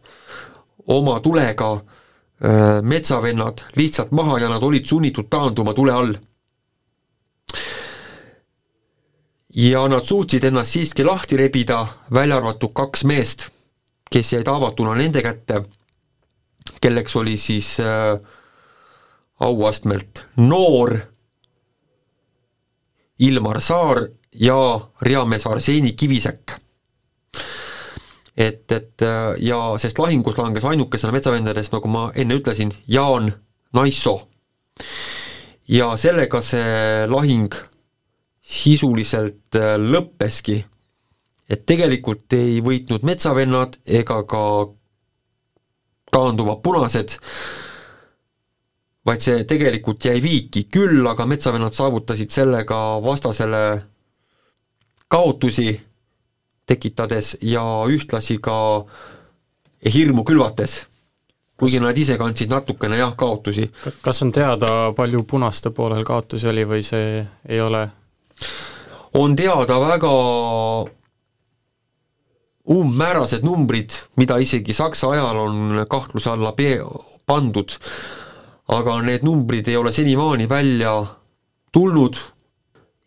oma 0.92 1.18
tulega 1.24 1.72
äh, 1.76 2.82
metsavennad 2.82 3.64
lihtsalt 3.78 4.12
maha 4.12 4.42
ja 4.44 4.52
nad 4.52 4.62
olid 4.62 4.86
sunnitud 4.86 5.30
taanduma 5.32 5.74
tule 5.74 5.94
all 5.94 6.16
ja 9.56 9.88
nad 9.88 10.04
suutsid 10.04 10.44
ennast 10.44 10.70
siiski 10.76 11.04
lahti 11.04 11.36
rebida, 11.36 11.86
välja 12.14 12.36
arvatud 12.36 12.74
kaks 12.76 13.04
meest, 13.08 13.48
kes 14.12 14.32
jäid 14.32 14.48
haavatuna 14.48 14.94
nende 14.94 15.22
kätte, 15.24 15.62
kelleks 16.80 17.16
oli 17.16 17.36
siis 17.40 17.78
äh, 17.80 18.20
auastmelt 19.40 20.26
noor 20.36 20.98
Ilmar 23.18 23.60
Saar 23.60 24.02
ja 24.34 24.80
reamees 25.00 25.46
Arseni 25.46 25.92
Kivisäkk. 25.92 26.52
et, 28.36 28.72
et 28.72 29.02
äh, 29.02 29.34
ja 29.38 29.78
sest 29.78 29.98
lahingus 29.98 30.36
langes 30.38 30.64
ainukesena 30.64 31.12
metsavendadest, 31.12 31.72
nagu 31.72 31.88
ma 31.88 32.10
enne 32.14 32.36
ütlesin, 32.36 32.74
Jaan 32.88 33.32
Naissoo. 33.72 34.28
ja 35.68 35.96
sellega 35.96 36.40
see 36.40 37.06
lahing 37.08 37.54
sisuliselt 38.46 39.58
äh, 39.58 39.74
lõppeski, 39.80 40.60
et 41.50 41.66
tegelikult 41.66 42.32
ei 42.38 42.60
võitnud 42.62 43.06
metsavennad 43.06 43.80
ega 43.86 44.20
ka 44.28 44.42
taanduvad 46.14 46.62
punased, 46.62 47.16
vaid 49.06 49.22
see 49.22 49.42
tegelikult 49.46 50.06
jäi 50.06 50.22
viiki, 50.22 50.66
küll 50.70 51.06
aga 51.06 51.26
metsavennad 51.26 51.74
saavutasid 51.74 52.30
sellega 52.34 52.78
vastasele 53.02 53.62
kaotusi 55.10 55.68
tekitades 56.66 57.36
ja 57.46 57.62
ühtlasi 57.90 58.38
ka 58.42 58.56
hirmu 59.86 60.24
külvates. 60.26 60.84
Kuigi 61.56 61.78
nad 61.80 61.96
ise 61.96 62.18
kandsid 62.20 62.50
natukene 62.52 62.98
jah, 62.98 63.14
kaotusi. 63.16 63.70
kas 64.02 64.22
on 64.22 64.32
teada, 64.32 64.92
palju 64.96 65.22
punaste 65.24 65.70
poolel 65.70 66.04
kaotusi 66.04 66.50
oli 66.50 66.66
või 66.68 66.82
see 66.84 67.22
ei 67.48 67.60
ole 67.64 67.86
on 69.14 69.36
teada 69.36 69.80
väga 69.80 70.12
umbmäärased 72.66 73.44
numbrid, 73.46 73.94
mida 74.16 74.38
isegi 74.42 74.74
Saksa 74.74 75.10
ajal 75.14 75.38
on 75.38 75.84
kahtluse 75.88 76.30
alla 76.30 76.52
pe-, 76.52 76.82
pandud, 77.26 77.76
aga 78.74 78.98
need 79.06 79.26
numbrid 79.26 79.68
ei 79.70 79.76
ole 79.76 79.92
senimaani 79.92 80.48
välja 80.48 80.98
tulnud 81.72 82.18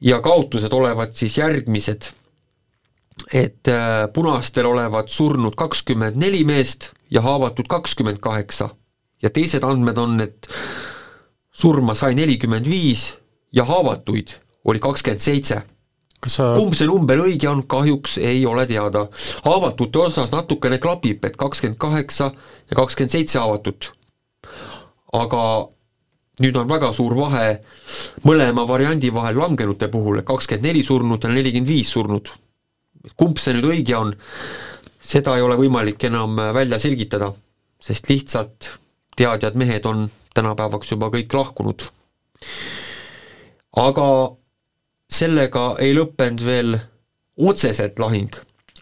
ja 0.02 0.22
kaotused 0.22 0.74
olevat 0.74 1.16
siis 1.16 1.38
järgmised. 1.38 2.14
et 3.34 3.68
äh, 3.68 4.08
punastel 4.14 4.66
olevat 4.66 5.10
surnud 5.10 5.54
kakskümmend 5.56 6.16
neli 6.16 6.44
meest 6.48 6.94
ja 7.12 7.22
haavatud 7.22 7.68
kakskümmend 7.70 8.18
kaheksa 8.18 8.70
ja 9.22 9.30
teised 9.30 9.64
andmed 9.64 9.98
on, 9.98 10.22
et 10.24 10.48
surma 11.52 11.94
sai 11.94 12.16
nelikümmend 12.16 12.66
viis 12.70 13.18
ja 13.52 13.66
haavatuid 13.68 14.40
oli 14.66 14.80
kakskümmend 14.80 15.24
seitse. 15.24 15.62
Sa... 16.28 16.52
kumb 16.58 16.76
see 16.76 16.88
number 16.90 17.22
õige 17.24 17.48
on, 17.48 17.64
kahjuks 17.64 18.18
ei 18.20 18.42
ole 18.46 18.66
teada. 18.68 19.06
haavatute 19.46 20.00
osas 20.00 20.34
natukene 20.36 20.80
klapib, 20.84 21.24
et 21.26 21.38
kakskümmend 21.40 21.80
kaheksa 21.80 22.32
ja 22.70 22.76
kakskümmend 22.76 23.14
seitse 23.16 23.40
haavatut. 23.40 23.94
aga 25.14 25.44
nüüd 26.44 26.58
on 26.60 26.68
väga 26.70 26.92
suur 26.96 27.16
vahe 27.18 27.60
mõlema 28.28 28.66
variandi 28.68 29.14
vahel 29.14 29.40
langenute 29.40 29.88
puhul, 29.92 30.22
kakskümmend 30.28 30.68
neli 30.68 30.84
surnut 30.84 31.24
ja 31.24 31.32
nelikümmend 31.32 31.72
viis 31.72 31.92
surnut. 31.96 32.34
kumb 33.16 33.40
see 33.40 33.56
nüüd 33.56 33.70
õige 33.72 33.96
on, 33.96 34.14
seda 35.00 35.38
ei 35.38 35.46
ole 35.46 35.56
võimalik 35.56 36.04
enam 36.04 36.36
välja 36.36 36.80
selgitada, 36.80 37.32
sest 37.80 38.10
lihtsalt 38.12 38.74
teadjad 39.16 39.56
mehed 39.56 39.88
on 39.88 40.10
tänapäevaks 40.36 40.92
juba 40.92 41.10
kõik 41.16 41.34
lahkunud. 41.34 41.88
aga 43.80 44.10
sellega 45.10 45.74
ei 45.82 45.94
lõppenud 45.98 46.44
veel 46.46 46.78
otseselt 47.40 48.00
lahing, 48.00 48.34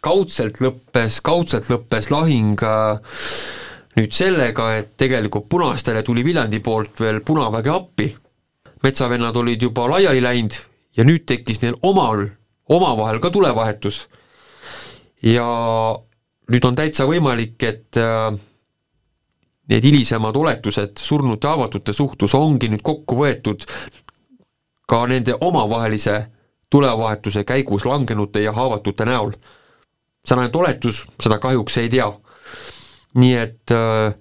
kaudselt 0.04 0.60
lõppes, 0.64 1.22
kaudselt 1.26 1.70
lõppes 1.72 2.12
lahing 2.12 2.60
äh, 2.66 3.22
nüüd 3.98 4.14
sellega, 4.14 4.72
et 4.78 4.96
tegelikult 5.00 5.48
punastele 5.50 6.04
tuli 6.06 6.26
Viljandi 6.26 6.60
poolt 6.64 7.00
veel 7.02 7.22
punaväge 7.26 7.72
appi, 7.74 8.10
metsavennad 8.84 9.38
olid 9.40 9.64
juba 9.70 9.88
laiali 9.90 10.22
läinud 10.22 10.58
ja 10.98 11.06
nüüd 11.08 11.26
tekkis 11.30 11.64
neil 11.64 11.78
omal, 11.86 12.28
omavahel 12.70 13.22
ka 13.24 13.32
tulevahetus. 13.34 14.08
ja 15.24 15.48
nüüd 16.52 16.66
on 16.66 16.76
täitsa 16.76 17.08
võimalik, 17.10 17.64
et 17.64 17.98
äh, 17.98 18.36
need 19.70 19.84
hilisemad 19.84 20.36
oletused 20.36 21.00
surnute 21.02 21.48
haavatute 21.48 21.94
suhtus 21.94 22.36
ongi 22.38 22.70
nüüd 22.72 22.84
kokku 22.86 23.18
võetud 23.24 23.66
ka 24.88 25.06
nende 25.08 25.36
omavahelise 25.42 26.26
tulevahetuse 26.70 27.44
käigus 27.44 27.86
langenute 27.86 28.42
ja 28.42 28.52
haavatute 28.52 29.06
näol. 29.06 29.32
ainult 30.32 30.56
oletus, 30.56 31.06
seda 31.20 31.40
kahjuks 31.40 31.78
ei 31.78 31.90
tea 31.90 32.12
nii 33.18 33.38
et 33.38 33.74
äh, 33.74 34.14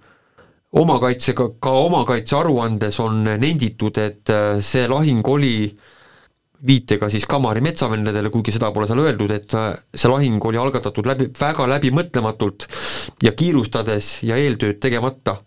omakaitsega, 0.76 1.50
ka 1.62 1.74
omakaitse 1.86 2.36
aruandes 2.38 3.00
on 3.02 3.24
nenditud, 3.26 3.98
et 3.98 4.32
äh, 4.32 4.56
see 4.64 4.86
lahing 4.88 5.26
oli 5.28 5.56
viitega 6.66 7.10
siis 7.12 7.26
Kamari 7.28 7.60
metsavendadele, 7.64 8.30
kuigi 8.32 8.54
seda 8.54 8.70
pole 8.72 8.88
seal 8.88 9.02
öeldud, 9.04 9.34
et 9.36 9.56
äh, 9.58 9.72
see 9.94 10.10
lahing 10.12 10.42
oli 10.48 10.60
algatatud 10.60 11.08
läbi, 11.08 11.28
väga 11.40 11.68
läbimõtlematult 11.76 12.68
ja 13.24 13.34
kiirustades 13.36 14.18
ja 14.26 14.40
eeltööd 14.40 14.80
tegemata. 14.82 15.40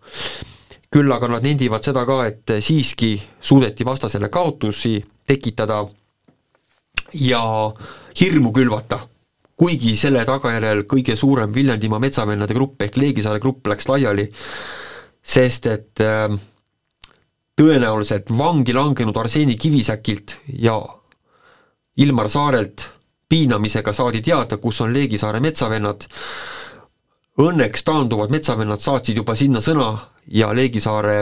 Küll 0.89 1.12
aga 1.13 1.27
nad 1.29 1.46
nendivad 1.46 1.86
seda 1.86 2.05
ka, 2.05 2.24
et 2.25 2.55
siiski 2.65 3.13
suudeti 3.41 3.86
vastasele 3.86 4.29
kaotusi 4.29 4.98
tekitada 5.27 5.84
ja 7.13 7.41
hirmu 8.19 8.51
külvata. 8.53 9.00
Kuigi 9.60 9.96
selle 10.00 10.24
tagajärjel 10.25 10.86
kõige 10.88 11.17
suurem 11.19 11.51
Viljandimaa 11.53 12.00
metsavennade 12.00 12.55
grupp 12.55 12.81
ehk 12.81 12.98
Leegisaare 12.98 13.41
grupp 13.43 13.67
läks 13.67 13.89
laiali, 13.91 14.29
sest 15.19 15.67
et 15.67 16.03
äh, 16.05 16.31
tõenäoliselt 17.60 18.31
vangi 18.38 18.74
langenud 18.74 19.17
Arseni 19.19 19.58
Kivisäkilt 19.60 20.38
ja 20.63 20.79
Ilmar 22.00 22.29
Saarelt 22.31 22.86
piinamisega 23.29 23.93
saadi 23.93 24.22
teada, 24.24 24.58
kus 24.58 24.79
on 24.81 24.93
Leegisaare 24.96 25.41
metsavennad, 25.43 26.08
õnneks 27.39 27.86
taanduvad 27.88 28.31
metsavennad 28.34 28.81
saatsid 28.84 29.17
juba 29.22 29.36
sinna 29.36 29.62
sõna 29.63 29.93
ja 30.36 30.51
Leegisaare 30.53 31.19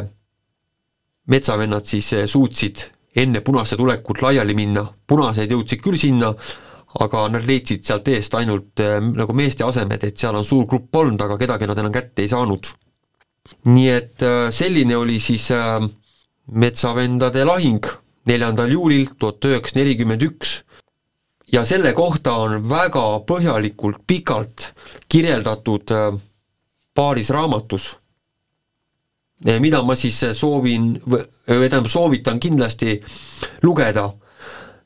metsavennad 1.30 1.86
siis 1.86 2.14
suutsid 2.26 2.88
enne 3.18 3.42
punaste 3.42 3.78
tulekut 3.78 4.22
laiali 4.22 4.56
minna, 4.58 4.86
punased 5.08 5.52
jõudsid 5.52 5.82
küll 5.84 5.98
sinna, 6.00 6.32
aga 7.02 7.28
nad 7.34 7.46
leidsid 7.48 7.86
sealt 7.86 8.10
eest 8.14 8.36
ainult 8.38 8.82
äh, 8.84 8.98
nagu 9.02 9.36
meeste 9.38 9.66
asemed, 9.66 10.04
et 10.04 10.18
seal 10.18 10.38
on 10.38 10.46
suur 10.46 10.68
grupp 10.70 10.96
olnud, 10.96 11.22
aga 11.22 11.38
kedagi 11.40 11.68
nad 11.70 11.80
enam 11.82 11.94
kätte 11.94 12.24
ei 12.24 12.32
saanud. 12.32 12.74
nii 13.72 13.90
et 13.90 14.24
äh, 14.24 14.50
selline 14.52 14.98
oli 14.98 15.20
siis 15.24 15.50
äh, 15.56 15.80
metsavendade 16.52 17.46
lahing 17.46 17.86
neljandal 18.28 18.72
juulil 18.72 19.14
tuhat 19.20 19.46
üheksasada 19.46 19.84
nelikümmend 19.84 20.24
üks 20.24 20.62
ja 21.52 21.64
selle 21.66 21.94
kohta 21.94 22.36
on 22.36 22.70
väga 22.70 23.06
põhjalikult, 23.28 24.04
pikalt 24.08 24.74
kirjeldatud 25.10 25.94
paaris 26.96 27.30
raamatus, 27.30 27.88
mida 29.60 29.82
ma 29.86 29.96
siis 29.96 30.20
soovin, 30.34 30.96
või 31.06 31.70
tähendab, 31.70 31.92
soovitan 31.92 32.40
kindlasti 32.40 32.98
lugeda. 33.64 34.10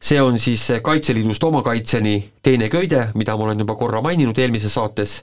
See 0.02 0.18
on 0.22 0.40
siis 0.42 0.64
Kaitseliidust 0.82 1.44
oma 1.46 1.62
kaitseni 1.62 2.16
teine 2.44 2.70
köide, 2.74 3.12
mida 3.14 3.36
ma 3.38 3.46
olen 3.46 3.60
juba 3.62 3.76
korra 3.78 4.02
maininud 4.02 4.38
eelmises 4.42 4.74
saates, 4.74 5.20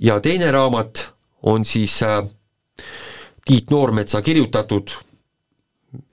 ja 0.00 0.16
teine 0.20 0.48
raamat 0.52 1.10
on 1.42 1.64
siis 1.64 2.02
äh, 2.02 2.24
Tiit 3.44 3.70
Noormetsa 3.70 4.22
kirjutatud 4.22 4.96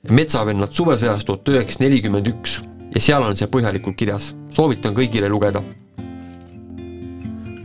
Metsavennad 0.10 0.72
suvesõjas 0.72 1.26
tuhat 1.26 1.50
üheksasada 1.52 1.88
nelikümmend 1.88 2.28
üks 2.32 2.60
ja 2.96 3.02
seal 3.02 3.24
on 3.24 3.36
see 3.36 3.52
põhjalikult 3.52 3.98
kirjas, 4.00 4.32
soovitan 4.50 4.96
kõigile 4.96 5.30
lugeda. 5.30 5.62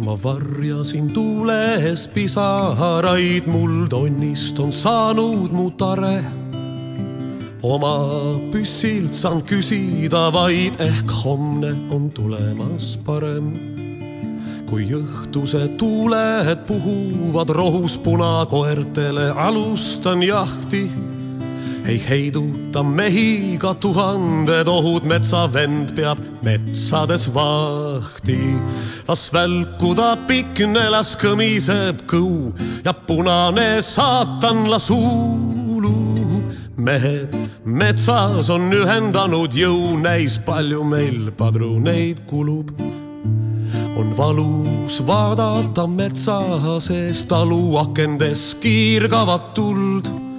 ma 0.01 0.15
varjasin 0.17 1.11
tuules 1.13 2.07
pisaraid, 2.09 3.47
mul 3.47 3.87
tonnist 3.89 4.59
on 4.59 4.73
saanud 4.73 5.53
mu 5.53 5.71
tare 5.71 6.23
oma 7.63 8.39
püssilt 8.53 9.13
saan 9.17 9.43
küsida 9.45 10.31
vaid 10.33 10.79
ehk 10.81 11.13
homne 11.25 11.75
on 11.93 12.09
tulemas 12.17 12.95
parem. 13.05 13.53
kui 14.71 14.87
õhtused 14.95 15.75
tuuled 15.77 16.61
puhuvad 16.69 17.51
rohus 17.51 17.97
punakoertele, 17.99 19.33
alustan 19.35 20.23
jahti. 20.23 20.85
Ei 21.91 21.99
heiduta 21.99 22.83
mehi 22.87 23.59
ka 23.59 23.73
tuhanded 23.75 24.69
ohud, 24.71 25.07
metsavend 25.11 25.91
peab 25.97 26.21
metsades 26.47 27.27
vahti. 27.35 28.39
las 29.09 29.33
välkuda 29.35 30.11
pikne, 30.29 30.87
las 30.91 31.17
kõmiseb 31.19 32.07
kõu 32.07 32.53
ja 32.85 32.93
punane 32.93 33.83
saatan 33.83 34.71
las 34.71 34.87
huulub 34.91 36.55
mehed 36.77 37.35
metsas 37.65 38.49
on 38.55 38.71
ühendanud 38.73 39.53
jõu, 39.53 39.99
näis 39.99 40.39
palju 40.47 40.85
meil 40.85 41.31
padruneid 41.37 42.23
kulub. 42.31 42.71
on 43.99 44.15
valus 44.17 45.03
vaadata 45.07 45.87
metsa 45.87 46.41
sees 46.81 47.25
taluakendes 47.25 48.55
kiirgavat 48.63 49.55
tuld. 49.55 50.30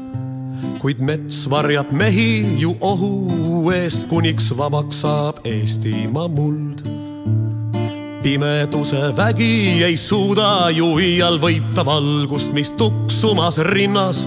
Kuid 0.82 1.00
mets 1.00 1.46
varjab 1.50 1.92
mehi 1.92 2.58
ju 2.62 2.76
ohu 2.80 3.72
eest, 3.74 4.08
kuniks 4.10 4.52
vabaks 4.58 5.04
saab 5.06 5.46
Eestimaa 5.46 6.28
muld 6.28 6.82
pimeduse 8.22 9.16
vägi 9.18 9.84
ei 9.84 9.98
suuda 9.98 10.70
ju 10.70 10.94
iial 11.02 11.40
võita 11.42 11.86
valgust, 11.86 12.54
mis 12.54 12.70
tuksumas 12.78 13.58
rinnas 13.72 14.22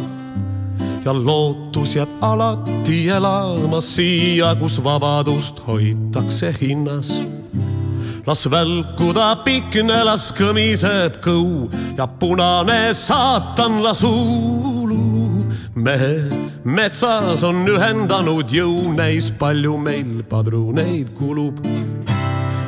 ja 1.04 1.12
lootus 1.14 1.94
jääb 1.98 2.22
alati 2.24 3.04
elama 3.12 3.80
siia, 3.84 4.54
kus 4.58 4.80
vabadust 4.84 5.62
hoitakse 5.66 6.54
hinnas. 6.60 7.12
las 8.26 8.46
välkuda 8.50 9.36
pikne, 9.44 10.04
las 10.04 10.32
kõmiseb 10.32 11.20
kõu 11.20 11.68
ja 11.98 12.06
punane 12.06 12.94
saatan 12.94 13.82
las 13.84 14.02
huulub. 14.02 14.73
Mehed 15.74 16.32
metsas 16.64 17.42
on 17.42 17.66
ühendanud 17.68 18.50
jõu, 18.50 18.92
näis 18.94 19.30
palju 19.38 19.76
meil 19.78 20.22
padruneid 20.30 21.10
kulub. 21.18 21.60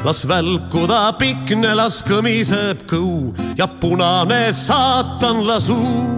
Las 0.05 0.25
välkuda 0.29 1.12
pikne, 1.19 1.75
las 1.75 2.03
kõmiseb 2.07 2.85
kõu 2.90 3.33
ja 3.59 3.66
punane 3.66 4.53
saatan 4.55 5.47
las 5.47 5.69
huulub 5.71 6.16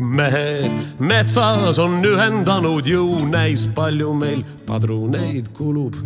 mehed 0.00 0.70
metsas 0.98 1.78
on 1.78 2.00
ühendanud 2.04 2.86
jõu, 2.86 3.24
näis 3.30 3.66
palju 3.76 4.14
meil 4.14 4.44
padruneid 4.66 5.52
kulub. 5.56 5.96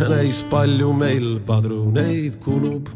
näis 0.00 0.44
palju 0.50 0.92
meil 0.96 1.38
padruneid 1.46 2.40
kulub 2.44 2.88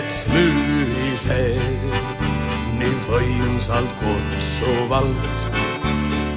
mets 0.00 0.24
mühiseb 0.32 1.90
nii 2.80 2.94
võimsalt 3.04 3.90
kutsuvalt, 4.00 5.44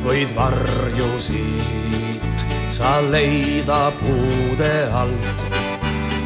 võid 0.04 0.36
varjusid 0.36 2.44
sa 2.68 3.00
leida 3.08 3.88
puude 4.02 4.74
alt. 4.92 5.48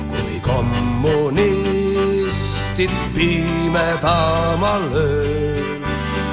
kui 0.09 0.41
kommunist 0.41 2.17
Eestit 2.27 2.91
pimedamal 3.13 4.89
ööl. 4.97 5.85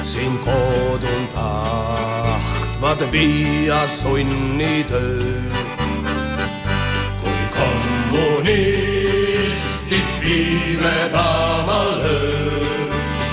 siin 0.03 0.39
koodun 0.45 1.29
tahtvad 1.35 3.05
viia 3.13 3.85
sunnitööl. 3.89 5.53
kui 7.21 7.41
kommunistid 7.61 8.94
pimedamal 10.21 12.01
ööl 12.11 12.67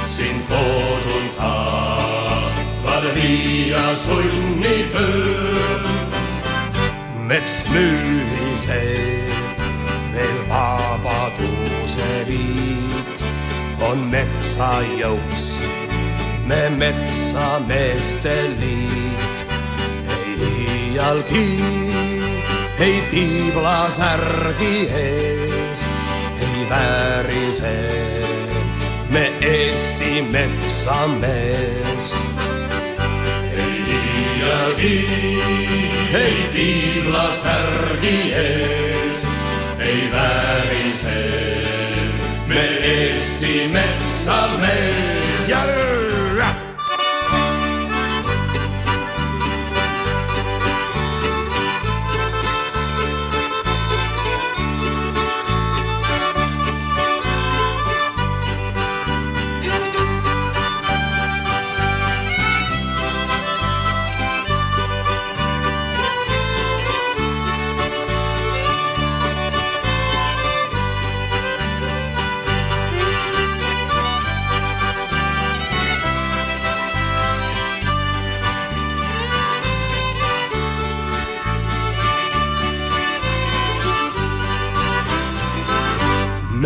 siin 0.06 0.44
koodun 0.50 1.28
tahtvad 1.38 3.06
viia 3.16 3.96
sunnitööl. 3.96 5.86
mets 7.30 7.66
mühiseb 7.72 9.32
veel 10.14 10.40
vabaduse 10.50 12.12
viit 12.28 13.24
on 13.90 14.00
metsajõuks 14.12 15.46
me 16.46 16.70
metsameeste 16.78 18.36
liit. 18.60 19.46
ei 20.12 20.92
iialgi 20.92 21.48
ei 22.82 23.02
tiibla 23.12 23.90
särgi 23.90 24.76
ees, 24.90 25.51
ei 26.72 26.78
väärise 26.78 27.80
me 29.10 29.32
Eesti 29.42 30.22
metsamees. 30.22 32.16
ei 33.52 33.84
iialgi 33.88 35.10
ei 36.14 36.36
tiibla 36.54 37.32
särgi 37.32 38.34
ees 38.34 39.26
ei 39.80 40.12
väärise 40.12 41.22
me 42.48 42.66
Eesti 42.94 43.68
metsamees. 43.68 45.48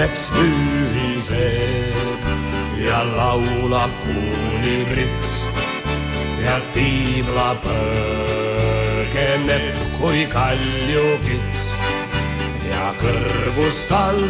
Mets 0.06 0.30
mühiseb 0.38 2.22
ja 2.78 3.00
laulab 3.18 3.90
kuulibrits 4.04 5.32
ja 6.44 6.58
tiibla 6.74 7.56
põgeneb 7.64 8.06
kui 9.98 10.22
kaljukits 10.30 11.64
ja 12.70 12.86
kõrgus 13.02 13.78
tal 13.90 14.22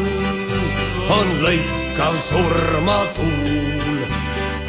on 1.18 1.28
lõikav 1.44 2.16
surmatuul. 2.30 4.00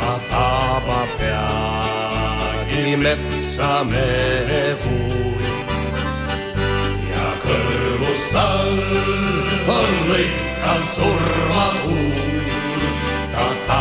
ta 0.00 0.12
tabab 0.32 1.10
peagi 1.22 2.86
metsamehe 3.06 4.62
kuul 4.82 4.95
kõrgus 8.16 8.32
tal 8.32 8.68
on 9.76 9.92
lõikav 10.08 10.80
surmakuul. 10.94 12.14
ta 13.66 13.75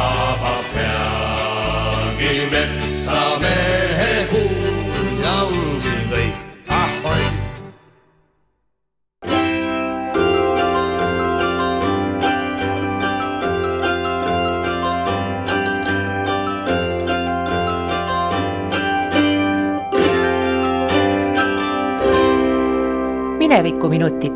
minevikuminutid 23.55 24.35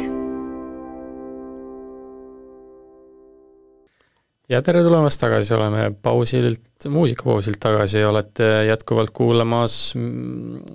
ja 4.50 4.62
tere 4.64 4.80
tulemast 4.86 5.20
tagasi, 5.20 5.52
oleme 5.58 5.90
pausilt, 6.02 6.86
muusikapausilt 6.88 7.60
tagasi 7.60 8.00
ja 8.00 8.10
olete 8.10 8.48
jätkuvalt 8.70 9.12
kuulamas 9.12 9.94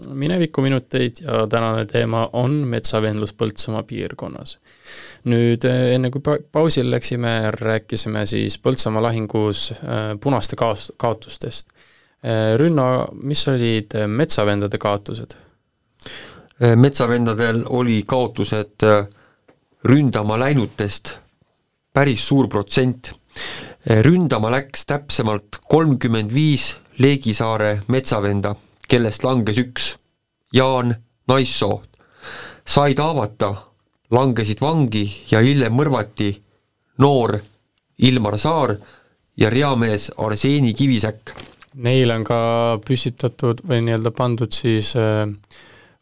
Minevikuminuteid 0.08 1.22
ja 1.22 1.46
tänane 1.46 1.86
teema 1.88 2.26
on 2.32 2.50
metsavendlus 2.68 3.32
Põltsamaa 3.32 3.82
piirkonnas. 3.88 4.58
nüüd 5.24 5.64
enne 5.64 6.10
kui 6.12 6.20
pa-, 6.20 6.36
pausile 6.52 6.98
läksime, 6.98 7.32
rääkisime 7.56 8.26
siis 8.26 8.58
Põltsamaa 8.60 9.06
lahingus 9.08 9.70
äh, 9.72 10.12
punaste 10.20 10.56
kaos-, 10.60 10.92
kaotustest. 10.96 11.72
Äh, 12.20 12.58
Rünno, 12.60 13.06
mis 13.22 13.48
olid 13.48 13.96
metsavendade 14.06 14.78
kaotused? 14.78 15.38
Metsavendadel 16.76 17.62
oli 17.76 18.02
kaotused 18.06 18.84
ründama 19.84 20.38
läinutest 20.40 21.14
päris 21.92 22.28
suur 22.28 22.48
protsent 22.48 23.12
ründama 23.86 24.50
läks 24.50 24.86
täpsemalt 24.86 25.58
kolmkümmend 25.68 26.32
viis 26.34 26.74
Leegisaare 26.98 27.80
metsavenda, 27.90 28.54
kellest 28.88 29.24
langes 29.24 29.58
üks, 29.58 29.96
Jaan 30.52 30.94
Naissoo. 31.28 31.82
said 32.66 32.98
haavata, 32.98 33.54
langesid 34.10 34.60
vangi 34.60 35.02
ja 35.30 35.40
hiljem 35.44 35.74
mõrvati 35.74 36.30
noor 36.98 37.34
Ilmar 37.98 38.38
Saar 38.38 38.76
ja 39.36 39.50
reamees 39.50 40.12
Arseeni 40.16 40.72
Kivisäkk. 40.74 41.34
Neile 41.74 42.14
on 42.14 42.24
ka 42.24 42.38
püstitatud 42.86 43.60
või 43.68 43.82
nii-öelda 43.84 44.14
pandud 44.14 44.54
siis 44.54 44.94
äh, 44.96 45.26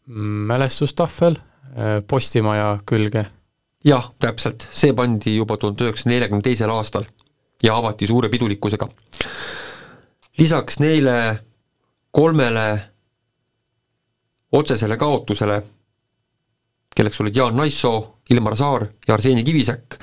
mälestustahvel 0.07 1.35
äh, 1.37 2.03
Postimaja 2.07 2.79
külge. 2.85 3.25
jah, 3.85 4.11
täpselt, 4.19 4.67
see 4.71 4.93
pandi 4.93 5.35
juba 5.35 5.57
tuhande 5.57 5.83
üheksasaja 5.83 6.13
neljakümne 6.13 6.43
teisel 6.43 6.71
aastal 6.71 7.05
ja 7.63 7.75
avati 7.77 8.07
suure 8.07 8.29
pidulikkusega. 8.29 8.87
lisaks 10.37 10.79
neile 10.79 11.39
kolmele 12.11 12.93
otsesele 14.51 14.97
kaotusele, 14.97 15.63
kelleks 16.95 17.21
olid 17.21 17.35
Jaan 17.35 17.55
Naissoo, 17.57 18.19
Ilmar 18.29 18.55
Saar 18.55 18.85
ja 19.07 19.13
Arseeni 19.13 19.43
Kivisäkk, 19.43 19.97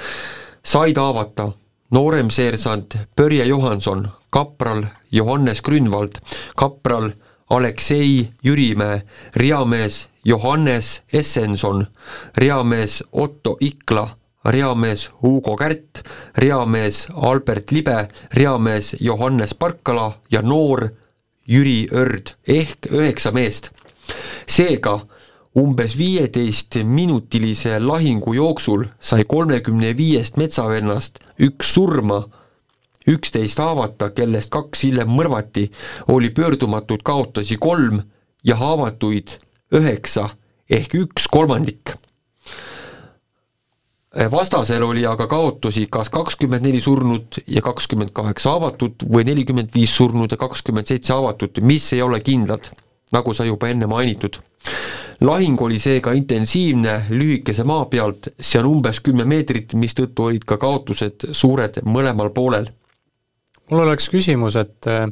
said 0.64 0.96
haavata 0.96 1.52
noorem 1.90 2.30
seersant 2.30 2.96
Börje 3.16 3.44
Johanson, 3.46 4.08
kapral 4.30 4.84
Johannes 5.12 5.62
Grünwald, 5.62 6.20
kapral 6.56 7.10
Aleksei 7.50 8.30
Jürimäe, 8.44 9.02
reamees 9.36 10.08
Johannes 10.24 11.02
Essenson, 11.12 11.86
reamees 12.38 13.04
Otto 13.12 13.56
Ikla 13.60 14.08
reamees 14.44 15.10
Hugo 15.22 15.56
Kärt, 15.56 16.02
reamees 16.36 17.08
Albert 17.14 17.70
Libe, 17.70 18.08
reamees 18.32 18.96
Johannes 19.00 19.54
Parkala 19.54 20.12
ja 20.30 20.42
noor 20.42 20.88
Jüri 21.48 21.88
Örd 21.92 22.34
ehk 22.48 22.86
üheksa 22.90 23.30
meest. 23.30 23.70
seega 24.46 25.00
umbes 25.54 25.96
viieteistminutilise 25.98 27.78
lahingu 27.80 28.34
jooksul 28.34 28.84
sai 29.00 29.24
kolmekümne 29.24 29.96
viiest 29.96 30.36
metsavennast 30.36 31.20
üks 31.38 31.74
surma, 31.74 32.24
üksteist 33.16 33.58
haavata, 33.62 34.10
kellest 34.16 34.50
kaks 34.54 34.84
hiljem 34.86 35.10
mõrvati, 35.10 35.68
oli 36.08 36.30
pöördumatuid 36.34 37.02
kaotusi 37.04 37.56
kolm 37.60 38.02
ja 38.44 38.56
haavatuid 38.56 39.38
üheksa 39.74 40.28
ehk 40.70 40.94
üks 40.94 41.26
kolmandik 41.30 41.96
vastasel 44.30 44.82
oli 44.82 45.04
aga 45.06 45.26
kaotusi 45.26 45.86
kas 45.90 46.10
kakskümmend 46.10 46.66
neli 46.66 46.80
surnut 46.80 47.38
ja 47.46 47.62
kakskümmend 47.62 48.10
kaheksa 48.12 48.56
haavatut 48.56 49.04
või 49.06 49.24
nelikümmend 49.28 49.70
viis 49.74 49.94
surnut 49.96 50.34
ja 50.34 50.38
kakskümmend 50.38 50.90
seitse 50.90 51.14
haavatut, 51.14 51.60
mis 51.62 51.92
ei 51.92 52.02
ole 52.02 52.20
kindlad, 52.20 52.72
nagu 53.14 53.34
sai 53.34 53.46
juba 53.46 53.70
enne 53.70 53.86
mainitud. 53.86 54.40
lahing 55.20 55.60
oli 55.60 55.78
seega 55.78 56.12
intensiivne 56.12 57.06
lühikese 57.10 57.64
maa 57.64 57.84
pealt, 57.84 58.28
see 58.40 58.58
on 58.58 58.66
umbes 58.66 59.00
kümme 59.00 59.24
meetrit, 59.24 59.74
mistõttu 59.74 60.24
olid 60.24 60.44
ka 60.44 60.56
kaotused 60.56 61.30
suured 61.32 61.82
mõlemal 61.84 62.30
poolel 62.34 62.70
mul 63.70 63.84
oleks 63.84 64.08
küsimus, 64.10 64.56
et 64.58 64.88
äh, 64.90 65.06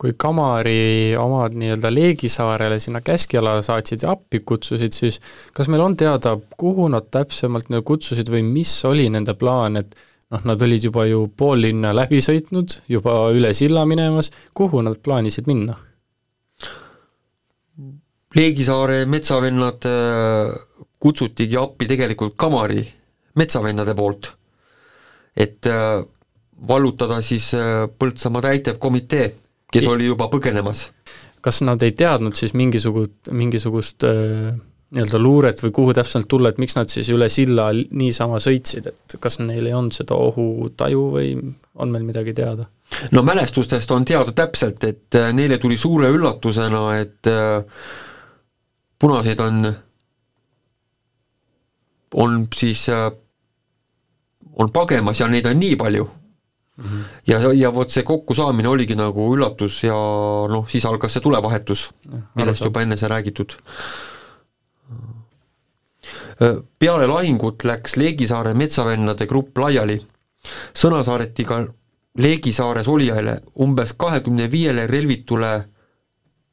kui 0.00 0.14
Kamari 0.18 1.14
omad 1.18 1.56
nii-öelda 1.58 1.90
Leegisaarele 1.92 2.78
sinna 2.82 3.02
Käskjala 3.04 3.56
saatsid 3.64 4.04
ja 4.04 4.14
appi 4.14 4.40
kutsusid, 4.46 4.94
siis 4.94 5.20
kas 5.54 5.70
meil 5.72 5.82
on 5.84 5.96
teada, 5.98 6.36
kuhu 6.56 6.88
nad 6.92 7.08
täpsemalt 7.10 7.70
nii 7.72 7.82
kutsusid 7.86 8.30
või 8.30 8.44
mis 8.46 8.74
oli 8.88 9.08
nende 9.12 9.34
plaan, 9.38 9.80
et 9.80 9.96
noh, 10.30 10.44
nad 10.44 10.62
olid 10.62 10.86
juba 10.88 11.06
ju 11.08 11.26
pool 11.36 11.64
linna 11.66 11.94
läbi 11.96 12.20
sõitnud, 12.24 12.80
juba 12.90 13.16
üle 13.34 13.52
silla 13.56 13.84
minemas, 13.88 14.30
kuhu 14.54 14.82
nad 14.84 15.00
plaanisid 15.02 15.50
minna? 15.50 15.76
Leegisaare 18.34 19.04
metsavennad 19.06 19.86
äh, 19.86 20.54
kutsutigi 20.98 21.58
appi 21.60 21.86
tegelikult 21.86 22.34
Kamari 22.38 22.82
metsavennade 23.38 23.94
poolt, 23.98 24.32
et 25.36 25.66
äh, 25.70 26.02
vallutada 26.68 27.20
siis 27.22 27.52
äh, 27.54 27.84
Põltsamaa 27.98 28.42
täitevkomitee, 28.42 29.32
kes 29.72 29.88
oli 29.90 30.06
juba 30.06 30.28
põgenemas. 30.32 30.88
kas 31.44 31.60
nad 31.60 31.82
ei 31.84 31.92
teadnud 31.92 32.36
siis 32.36 32.54
mingisugust, 32.56 33.28
mingisugust 33.30 34.04
äh, 34.08 34.54
nii-öelda 34.94 35.18
luuret 35.20 35.60
või 35.62 35.72
kuhu 35.74 35.94
täpselt 35.96 36.28
tulla, 36.28 36.48
et 36.48 36.58
miks 36.62 36.76
nad 36.76 36.88
siis 36.88 37.10
üle 37.12 37.28
silla 37.28 37.66
niisama 37.74 38.38
sõitsid, 38.40 38.88
et 38.88 39.16
kas 39.20 39.38
neil 39.42 39.66
ei 39.66 39.74
olnud 39.74 39.92
seda 39.92 40.16
ohutaju 40.16 41.04
või 41.16 41.34
on 41.74 41.92
meil 41.92 42.06
midagi 42.06 42.34
teada? 42.34 42.68
no 43.12 43.22
mälestustest 43.26 43.90
on 43.90 44.04
teada 44.04 44.32
täpselt, 44.32 44.84
et 44.84 45.20
äh, 45.20 45.32
neile 45.36 45.58
tuli 45.58 45.76
suure 45.76 46.08
üllatusena, 46.14 46.84
et 47.00 47.32
punaseid 48.98 49.40
on, 49.40 49.72
on 52.24 52.44
siis, 52.54 52.86
on 54.54 54.70
pagemas 54.72 55.20
ja 55.20 55.28
neid 55.28 55.50
on 55.50 55.58
nii 55.60 55.76
palju 55.80 56.06
Mm 56.76 56.84
-hmm. 56.84 57.04
ja, 57.26 57.52
ja 57.54 57.74
vot 57.74 57.90
see 57.90 58.02
kokkusaamine 58.02 58.68
oligi 58.68 58.94
nagu 58.98 59.28
üllatus 59.36 59.82
ja 59.84 59.94
noh, 60.50 60.66
siis 60.68 60.86
algas 60.86 61.12
see 61.12 61.22
tulevahetus, 61.22 61.90
millest 62.34 62.64
juba 62.64 62.82
enne 62.82 62.96
sai 62.96 63.08
räägitud. 63.08 63.54
peale 66.78 67.06
lahingut 67.06 67.64
läks 67.64 67.96
Leegisaare 67.96 68.54
metsavennade 68.54 69.26
grupp 69.26 69.58
laiali. 69.58 70.02
sõna 70.74 71.04
saadeti 71.04 71.44
ka 71.44 71.66
Leegisaares 72.18 72.88
olijale 72.88 73.40
umbes 73.58 73.92
kahekümne 73.92 74.50
viiele 74.50 74.86
relvitule 74.86 75.68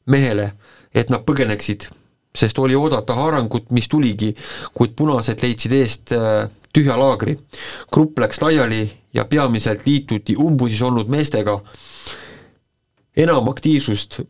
mehele, 0.06 0.52
et 0.94 1.10
nad 1.10 1.22
põgeneksid, 1.22 1.86
sest 2.36 2.60
oli 2.60 2.76
oodata 2.76 3.16
haarangut, 3.16 3.72
mis 3.72 3.90
tuligi, 3.90 4.36
kuid 4.74 4.96
punased 4.96 5.44
leidsid 5.44 5.74
eest 5.76 6.14
äh, 6.16 6.50
tühja 6.74 6.98
laagri. 7.00 7.40
grupp 7.92 8.20
läks 8.20 8.42
laiali 8.42 8.92
ja 9.14 9.26
peamiselt 9.26 9.86
liituti 9.86 10.36
umbusis 10.38 10.82
olnud 10.82 11.08
meestega. 11.08 11.62
enam 13.18 13.50
aktiivsust 13.50 14.22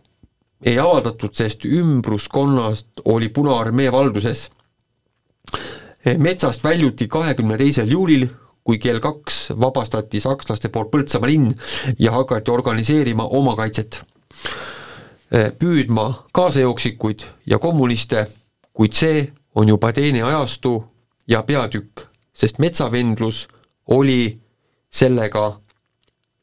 ei 0.66 0.80
avaldatud, 0.80 1.34
sest 1.34 1.66
ümbruskonnast 1.66 2.88
oli 3.06 3.30
Punaarmee 3.30 3.92
valduses. 3.92 4.50
metsast 6.18 6.64
väljuti 6.64 7.08
kahekümne 7.08 7.58
teisel 7.58 7.90
juulil, 7.90 8.28
kui 8.64 8.78
kell 8.78 9.00
kaks 9.00 9.52
vabastati 9.60 10.20
sakslaste 10.20 10.70
poolt 10.70 10.92
Põltsamaa 10.92 11.30
linn 11.30 11.54
ja 12.00 12.12
hakati 12.12 12.52
organiseerima 12.52 13.24
oma 13.24 13.56
kaitset. 13.56 14.04
Püüdma 15.32 16.06
kaasajooksikuid 16.36 17.24
ja 17.48 17.60
kommuniste, 17.60 18.26
kuid 18.74 18.96
see 18.96 19.26
on 19.56 19.70
juba 19.72 19.92
teine 19.96 20.24
ajastu 20.28 20.76
ja 21.28 21.44
peatükk, 21.48 22.08
sest 22.34 22.60
metsavendlus 22.60 23.46
oli 23.88 24.40
sellega 24.92 25.46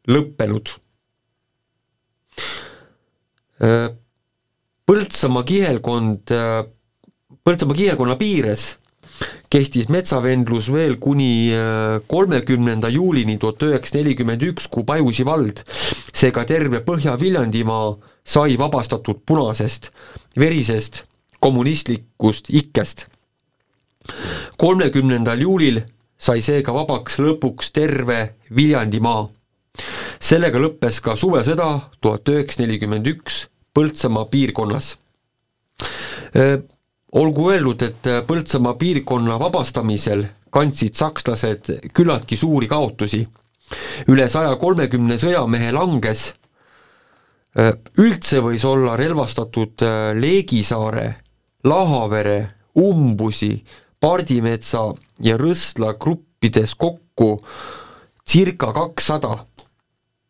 lõppenud. 0.08 0.72
Põltsamaa 4.88 5.44
kihelkond, 5.44 6.32
Põltsamaa 7.44 7.76
kihelkonna 7.76 8.16
piires 8.20 8.70
kestis 9.52 9.88
metsavendlus 9.92 10.68
veel 10.72 10.96
kuni 11.00 11.50
kolmekümnenda 12.08 12.90
juulini 12.92 13.38
tuhat 13.40 13.64
üheksasada 13.64 14.02
nelikümmend 14.02 14.44
üks, 14.50 14.68
kui 14.70 14.84
Pajusi 14.86 15.26
vald, 15.26 15.64
seega 16.12 16.44
terve 16.48 16.82
Põhja-Viljandimaa 16.86 17.96
sai 18.28 18.58
vabastatud 18.60 19.22
punasest, 19.26 19.90
verisest 20.36 21.04
kommunistlikust 21.40 22.50
ikkest. 22.50 23.06
kolmekümnendal 24.56 25.40
juulil 25.40 25.80
sai 26.18 26.42
seega 26.42 26.74
vabaks 26.74 27.18
lõpuks 27.18 27.72
terve 27.72 28.34
Viljandimaa. 28.56 29.28
sellega 30.20 30.58
lõppes 30.58 31.00
ka 31.00 31.16
suvesõda 31.16 31.80
tuhat 32.00 32.28
üheksasada 32.28 32.66
nelikümmend 32.66 33.06
üks 33.06 33.46
Põltsamaa 33.74 34.24
piirkonnas. 34.24 34.96
olgu 37.12 37.50
öeldud, 37.50 37.82
et 37.82 38.26
Põltsamaa 38.26 38.74
piirkonna 38.74 39.38
vabastamisel 39.38 40.24
kandsid 40.50 40.94
sakslased 40.94 41.90
küllaltki 41.94 42.36
suuri 42.36 42.66
kaotusi. 42.68 43.28
üle 44.08 44.28
saja 44.28 44.56
kolmekümne 44.56 45.14
sõjamehe 45.18 45.72
langes, 45.72 46.34
üldse 47.98 48.42
võis 48.44 48.64
olla 48.68 48.96
relvastatud 48.96 49.82
Leegisaare, 50.14 51.08
Lahavere, 51.66 52.38
Umbusi, 52.78 53.64
Pardimetsa 54.00 54.84
ja 55.26 55.36
Rõsla 55.40 55.96
gruppides 55.98 56.76
kokku 56.78 57.32
circa 58.28 58.70
kakssada. 58.76 59.44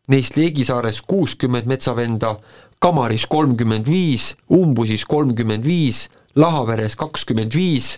Neist 0.09 0.39
Leegisaares 0.39 1.03
kuuskümmend 1.05 1.69
metsavenda, 1.69 2.33
Kamaris 2.79 3.27
kolmkümmend 3.29 3.85
viis, 3.85 4.33
Umbusis 4.49 5.05
kolmkümmend 5.05 5.65
viis, 5.67 6.07
Lahaveres 6.35 6.95
kakskümmend 6.97 7.53
viis 7.53 7.97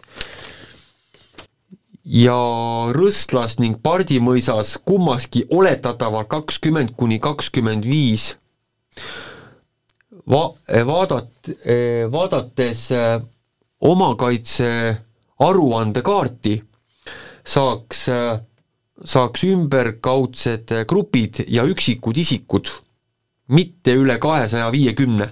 ja 2.03 2.35
Rõstlas 2.95 3.59
ning 3.61 3.77
Pardimõisas 3.83 4.77
kummaski 4.85 5.45
oletatavalt 5.53 6.27
kakskümmend 6.31 6.95
kuni 6.97 7.19
kakskümmend 7.19 7.85
viis. 7.85 8.35
Va-, 10.31 10.53
vaadat-, 10.85 11.51
vaadates 12.11 12.83
eh, 12.91 13.21
omakaitse 13.81 14.67
aruandekaarti 15.41 16.53
saaks, 17.41 18.03
saaks 19.13 19.43
ümberkaudsed 19.47 20.73
grupid 20.87 21.41
ja 21.49 21.63
üksikud 21.65 22.19
isikud, 22.21 22.69
mitte 23.49 23.95
üle 23.97 24.19
kahesaja 24.21 24.67
viiekümne. 24.71 25.31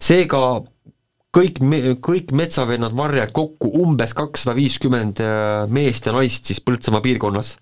seega 0.00 0.62
kõik 1.36 1.60
me-, 1.60 1.96
kõik 2.00 2.32
metsavennad 2.32 2.96
varjad 2.96 3.34
kokku 3.36 3.68
umbes 3.82 4.16
kakssada 4.16 4.56
viiskümmend 4.56 5.20
meest 5.68 6.06
ja 6.06 6.16
naist 6.16 6.48
siis 6.48 6.64
Põltsamaa 6.64 7.04
piirkonnas. 7.04 7.58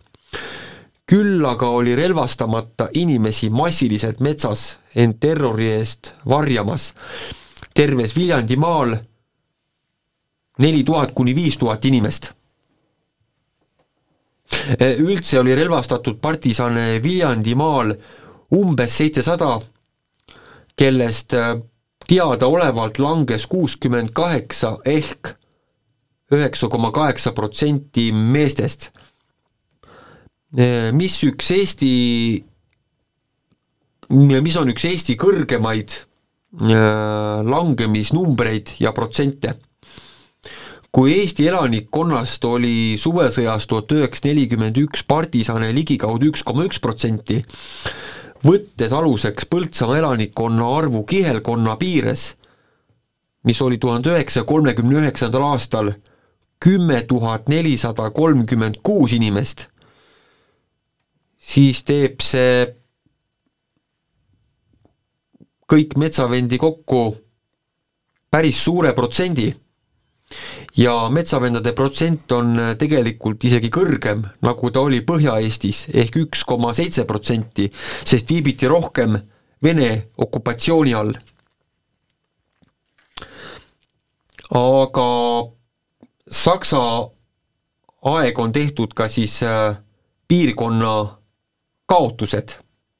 Küll 1.08 1.44
aga 1.48 1.68
oli 1.72 1.96
relvastamata 1.96 2.88
inimesi 2.92 3.50
massiliselt 3.50 4.20
metsas 4.20 4.78
end 4.94 5.16
terrori 5.20 5.70
eest 5.78 6.12
varjamas. 6.28 6.92
terves 7.74 8.16
Viljandimaal 8.16 8.96
neli 10.58 10.84
tuhat 10.84 11.12
kuni 11.14 11.34
viis 11.34 11.58
tuhat 11.58 11.84
inimest. 11.84 12.32
üldse 14.98 15.40
oli 15.40 15.54
relvastatud 15.54 16.18
partisane 16.20 17.02
Viljandimaal 17.02 17.94
umbes 18.54 18.96
seitsesada, 18.96 19.60
kellest 20.76 21.34
äh, 21.34 21.56
teadaolevalt 22.08 22.98
langes 22.98 23.46
kuuskümmend 23.46 24.08
kaheksa 24.12 24.76
ehk 24.84 25.34
üheksa 26.32 26.68
koma 26.68 26.90
kaheksa 26.92 27.32
protsenti 27.32 28.12
meestest. 28.12 28.90
Äh, 30.56 30.92
mis 30.96 31.18
üks 31.28 31.50
Eesti, 31.52 31.92
mis 34.16 34.56
on 34.56 34.72
üks 34.72 34.86
Eesti 34.88 35.18
kõrgemaid 35.20 35.92
äh, 36.64 37.42
langemisnumbreid 37.44 38.78
ja 38.80 38.94
protsente? 38.96 39.58
Kui 40.88 41.12
Eesti 41.18 41.50
elanikkonnast 41.50 42.46
oli 42.48 42.96
suvesõjas 42.96 43.68
tuhat 43.68 43.92
üheksasada 43.92 44.32
nelikümmend 44.32 44.80
üks 44.80 45.04
partisane 45.04 45.68
ligikaudu 45.76 46.32
üks 46.32 46.40
koma 46.48 46.64
üks 46.64 46.80
protsenti, 46.80 47.42
võttes 48.40 48.96
aluseks 48.96 49.44
Põltsamaa 49.52 50.00
elanikkonna 50.00 50.72
arvu 50.78 51.04
kihelkonna 51.04 51.76
piires, 51.76 52.30
mis 53.44 53.60
oli 53.60 53.76
tuhande 53.76 54.16
üheksasaja 54.16 54.48
kolmekümne 54.48 55.02
üheksandal 55.02 55.44
aastal 55.52 55.92
kümme 56.56 57.02
tuhat 57.04 57.52
nelisada 57.52 58.08
kolmkümmend 58.16 58.80
kuus 58.82 59.12
inimest, 59.12 59.68
siis 61.38 61.84
teeb 61.86 62.20
see 62.24 62.66
kõik 65.68 65.96
metsavendi 66.00 66.58
kokku 66.58 67.02
päris 68.30 68.60
suure 68.64 68.92
protsendi 68.96 69.48
ja 70.76 71.08
metsavendade 71.12 71.72
protsent 71.72 72.32
on 72.32 72.56
tegelikult 72.78 73.44
isegi 73.48 73.70
kõrgem, 73.72 74.22
nagu 74.44 74.70
ta 74.70 74.84
oli 74.84 75.00
Põhja-Eestis 75.06 75.86
ehk 75.92 76.20
üks 76.24 76.44
koma 76.48 76.74
seitse 76.76 77.04
protsenti, 77.08 77.68
sest 78.04 78.30
viibiti 78.30 78.68
rohkem 78.68 79.18
Vene 79.58 80.10
okupatsiooni 80.22 80.92
all. 80.94 81.16
aga 84.54 85.06
Saksa 86.30 86.82
aeg 88.12 88.38
on 88.38 88.52
tehtud 88.52 88.94
ka 88.94 89.08
siis 89.10 89.42
äh, 89.42 89.74
piirkonna 90.28 91.17
kaotused 91.88 92.58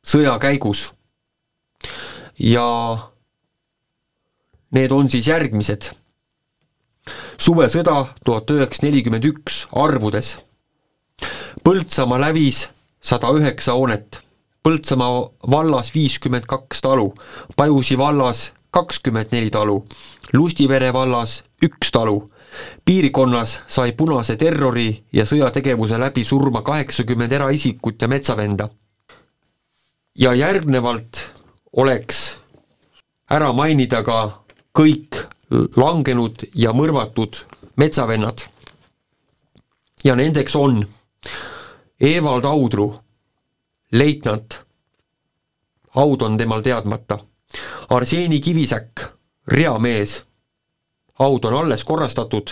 sõja 0.08 0.38
käigus. 0.40 0.92
ja 2.38 2.66
need 4.70 4.92
on 4.92 5.10
siis 5.10 5.28
järgmised. 5.28 5.90
suvesõda 7.38 8.06
tuhat 8.24 8.50
üheksasada 8.50 8.86
nelikümmend 8.88 9.24
üks 9.24 9.66
arvudes. 9.72 10.38
Põltsamaa 11.64 12.20
lävis 12.20 12.68
sada 13.00 13.32
üheksa 13.36 13.74
hoonet, 13.76 14.20
Põltsamaa 14.62 15.28
vallas 15.50 15.92
viiskümmend 15.94 16.46
kaks 16.46 16.80
talu, 16.80 17.12
Pajusi 17.56 17.98
vallas 17.98 18.52
kakskümmend 18.70 19.32
neli 19.32 19.50
talu, 19.50 19.84
Lustivere 20.32 20.92
vallas 20.92 21.42
üks 21.64 21.92
talu, 21.92 22.30
piirkonnas 22.84 23.60
sai 23.66 23.92
punase 23.92 24.36
terrori 24.36 25.04
ja 25.12 25.24
sõjategevuse 25.24 25.98
läbi 26.00 26.24
surma 26.24 26.62
kaheksakümmend 26.62 27.32
eraisikut 27.32 28.02
ja 28.02 28.08
metsavenda. 28.08 28.68
ja 30.18 30.34
järgnevalt 30.34 31.32
oleks 31.76 32.36
ära 33.30 33.52
mainida 33.52 34.02
ka 34.02 34.42
kõik 34.78 35.26
langenud 35.76 36.44
ja 36.54 36.72
mõrvatud 36.72 37.44
metsavennad. 37.76 38.42
ja 40.04 40.16
nendeks 40.16 40.56
on 40.56 40.86
Evald 42.00 42.44
Audru, 42.44 42.94
leitnant, 43.92 44.60
haud 45.90 46.22
on 46.22 46.36
temal 46.38 46.62
teadmata, 46.62 47.18
Arseeni 47.90 48.40
Kivisäkk, 48.40 49.00
reamees 49.46 50.27
haud 51.18 51.44
on 51.44 51.54
alles 51.54 51.84
korrastatud 51.84 52.50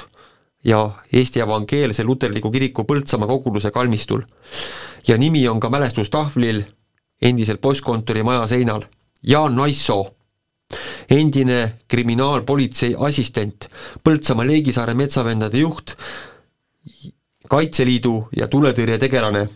ja 0.65 0.91
Eesti 1.13 1.41
Evangeelse 1.41 2.05
Luterliku 2.05 2.51
Kiriku 2.51 2.85
Põltsamaa 2.85 3.27
koguduse 3.27 3.71
kalmistul. 3.71 4.23
ja 5.09 5.19
nimi 5.19 5.49
on 5.49 5.61
ka 5.61 5.71
mälestustahvlil 5.71 6.63
endiselt 7.23 7.61
postkontori 7.61 8.23
maja 8.23 8.47
seinal, 8.47 8.83
Jaan 9.23 9.57
Naissoo, 9.57 10.11
endine 11.11 11.73
kriminaalpolitsei 11.89 12.95
assistent, 12.99 13.69
Põltsamaa 14.05 14.47
Leegisaare 14.47 14.95
metsavendade 14.95 15.59
juht, 15.59 15.95
Kaitseliidu 17.49 18.29
ja 18.37 18.49
tuletõrje 18.49 18.99
tegelane, 18.99 19.49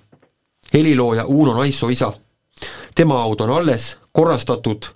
helilooja 0.72 1.24
Uno 1.24 1.54
Naissoo 1.54 1.90
isa. 1.90 2.12
tema 2.94 3.18
haud 3.18 3.40
on 3.40 3.50
alles 3.50 3.98
korrastatud 4.12 4.86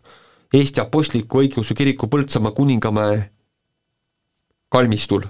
Eesti 0.54 0.80
Apostliku 0.80 1.38
Õigeusu 1.38 1.74
Kiriku 1.74 2.06
Põltsamaa 2.06 2.52
kuningamäe 2.52 3.33
kalmistul. 4.74 5.22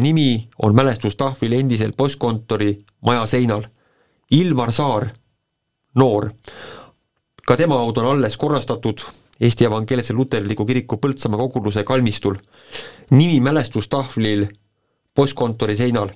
nimi 0.00 0.48
on 0.62 0.74
mälestustahvlil 0.74 1.52
endisel 1.52 1.92
postkontori 1.96 2.78
maja 3.00 3.26
seinal. 3.26 3.62
Ilmar 4.30 4.72
Saar, 4.72 5.06
noor. 5.94 6.30
ka 7.46 7.56
tema 7.56 7.78
haud 7.80 7.96
on 7.96 8.06
alles 8.06 8.36
korrastatud 8.36 9.00
Eesti 9.40 9.64
Evangeelse 9.64 10.12
Luterliku 10.12 10.66
Kiriku 10.66 10.96
Põltsamaa 10.96 11.38
koguduse 11.38 11.84
kalmistul. 11.84 12.36
nimi 13.10 13.40
mälestustahvlil 13.40 14.46
postkontori 15.14 15.76
seinal. 15.76 16.08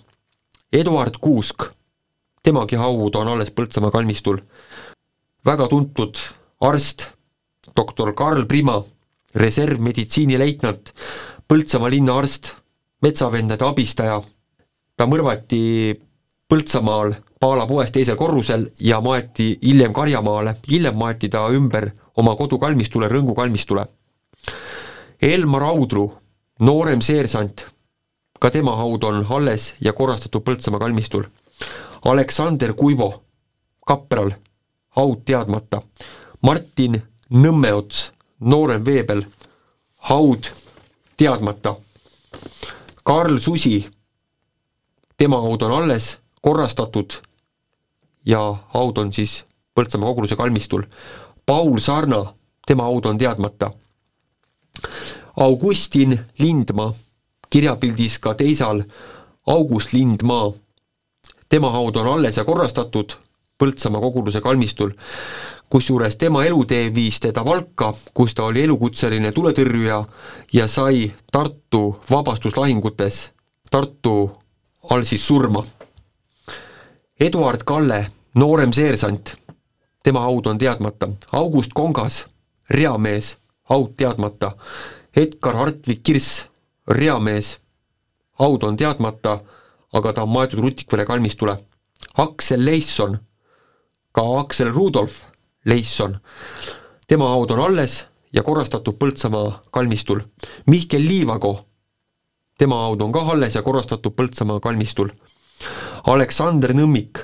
Eduard 0.72 1.14
Kuusk, 1.20 1.64
temagi 2.42 2.76
haud 2.76 3.14
on 3.14 3.28
alles 3.28 3.50
Põltsamaa 3.50 3.90
kalmistul. 3.90 4.38
väga 5.44 5.68
tuntud 5.68 6.16
arst, 6.60 7.06
doktor 7.76 8.12
Karl 8.12 8.44
Prima, 8.44 8.84
reservmeditsiinileitnant, 9.34 10.92
Põltsamaa 11.48 11.88
linna 11.88 12.18
arst, 12.20 12.50
metsavendade 13.00 13.64
abistaja, 13.64 14.18
ta 14.96 15.06
mõrvati 15.08 15.60
Põltsamaal 16.48 17.14
Paala 17.40 17.64
poes 17.70 17.92
teisel 17.94 18.18
korrusel 18.20 18.66
ja 18.82 18.98
maeti 19.00 19.52
hiljem 19.62 19.94
Karjamaale, 19.96 20.56
hiljem 20.68 20.96
maeti 20.98 21.30
ta 21.32 21.46
ümber 21.54 21.86
oma 22.18 22.34
kodukalmistule, 22.36 23.08
Rõngu 23.08 23.32
kalmistule. 23.36 23.86
Elmar 25.22 25.64
Audru, 25.70 26.04
noorem 26.60 27.00
seersant, 27.00 27.64
ka 28.40 28.50
tema 28.50 28.76
haud 28.76 29.08
on 29.08 29.24
alles 29.38 29.70
ja 29.80 29.96
korrastatud 29.96 30.44
Põltsamaa 30.44 30.84
kalmistul. 30.84 31.24
Aleksander 32.04 32.74
Kuivo, 32.74 33.12
kapral, 33.86 34.34
haud 35.00 35.24
teadmata. 35.24 35.80
Martin 36.42 37.00
Nõmmeots, 37.30 38.10
noorem 38.40 38.84
veebel, 38.84 39.24
haud 40.12 40.52
teadmata. 41.18 41.76
Karl 43.04 43.38
Susi, 43.38 43.90
tema 45.16 45.40
haud 45.40 45.62
on 45.62 45.72
alles 45.82 46.18
korrastatud 46.42 47.12
ja 48.26 48.56
haud 48.68 48.96
on 48.96 49.12
siis 49.12 49.44
Põltsamaa 49.74 50.08
koguduse 50.10 50.36
kalmistul. 50.36 50.82
Paul 51.46 51.78
Sarna, 51.78 52.34
tema 52.66 52.82
haud 52.82 53.04
on 53.04 53.18
teadmata. 53.18 53.70
Augustin 55.36 56.18
Lindmaa, 56.38 56.94
kirjapildis 57.50 58.18
ka 58.18 58.34
teisal 58.34 58.82
August 59.46 59.92
Lindmaa, 59.92 60.52
tema 61.48 61.70
haud 61.70 61.96
on 61.96 62.06
alles 62.06 62.36
ja 62.36 62.44
korrastatud 62.44 63.14
Põltsamaa 63.58 64.00
koguduse 64.00 64.40
kalmistul 64.40 64.90
kusjuures 65.70 66.16
tema 66.16 66.44
elutee 66.44 66.94
viis 66.94 67.20
teda 67.20 67.44
Valka, 67.44 67.94
kus 68.14 68.34
ta 68.34 68.44
oli 68.48 68.62
elukutseline 68.62 69.32
tuletõrjuja 69.32 70.04
ja 70.52 70.68
sai 70.68 71.12
Tartu 71.32 71.98
vabastuslahingutes 72.10 73.30
Tartu 73.70 74.30
all 74.90 75.04
siis 75.04 75.26
surma. 75.26 75.64
Eduard 77.20 77.64
Kalle, 77.66 78.06
noorem 78.34 78.72
seersant, 78.72 79.34
tema 80.02 80.22
haud 80.24 80.46
on 80.46 80.58
teadmata, 80.58 81.10
August 81.32 81.74
Kongas, 81.74 82.26
reamees, 82.70 83.34
haud 83.68 83.92
teadmata, 83.98 84.54
Edgar 85.16 85.56
Hartvig 85.58 86.00
Kirss, 86.02 86.46
reamees, 86.88 87.58
haud 88.40 88.62
on 88.62 88.76
teadmata, 88.76 89.40
aga 89.92 90.12
ta 90.12 90.24
on 90.24 90.32
maetud 90.32 90.62
Rutikvere 90.62 91.04
kalmistule. 91.04 91.58
Aksel 92.16 92.64
Leisson, 92.64 93.18
ka 94.12 94.24
Aksel 94.40 94.72
Rudolf, 94.72 95.24
Leisson. 95.68 96.18
tema 97.06 97.28
haud 97.28 97.50
on 97.50 97.60
alles 97.60 98.04
ja 98.32 98.42
korrastatud 98.42 98.96
Põltsamaa 98.98 99.62
kalmistul. 99.70 100.20
Mihkel 100.66 101.02
Liivago, 101.02 101.66
tema 102.58 102.82
haud 102.82 103.00
on 103.00 103.12
ka 103.12 103.20
alles 103.20 103.54
ja 103.54 103.62
korrastatud 103.62 104.12
Põltsamaa 104.16 104.60
kalmistul. 104.60 105.10
Aleksander 106.06 106.72
Nõmmik, 106.72 107.20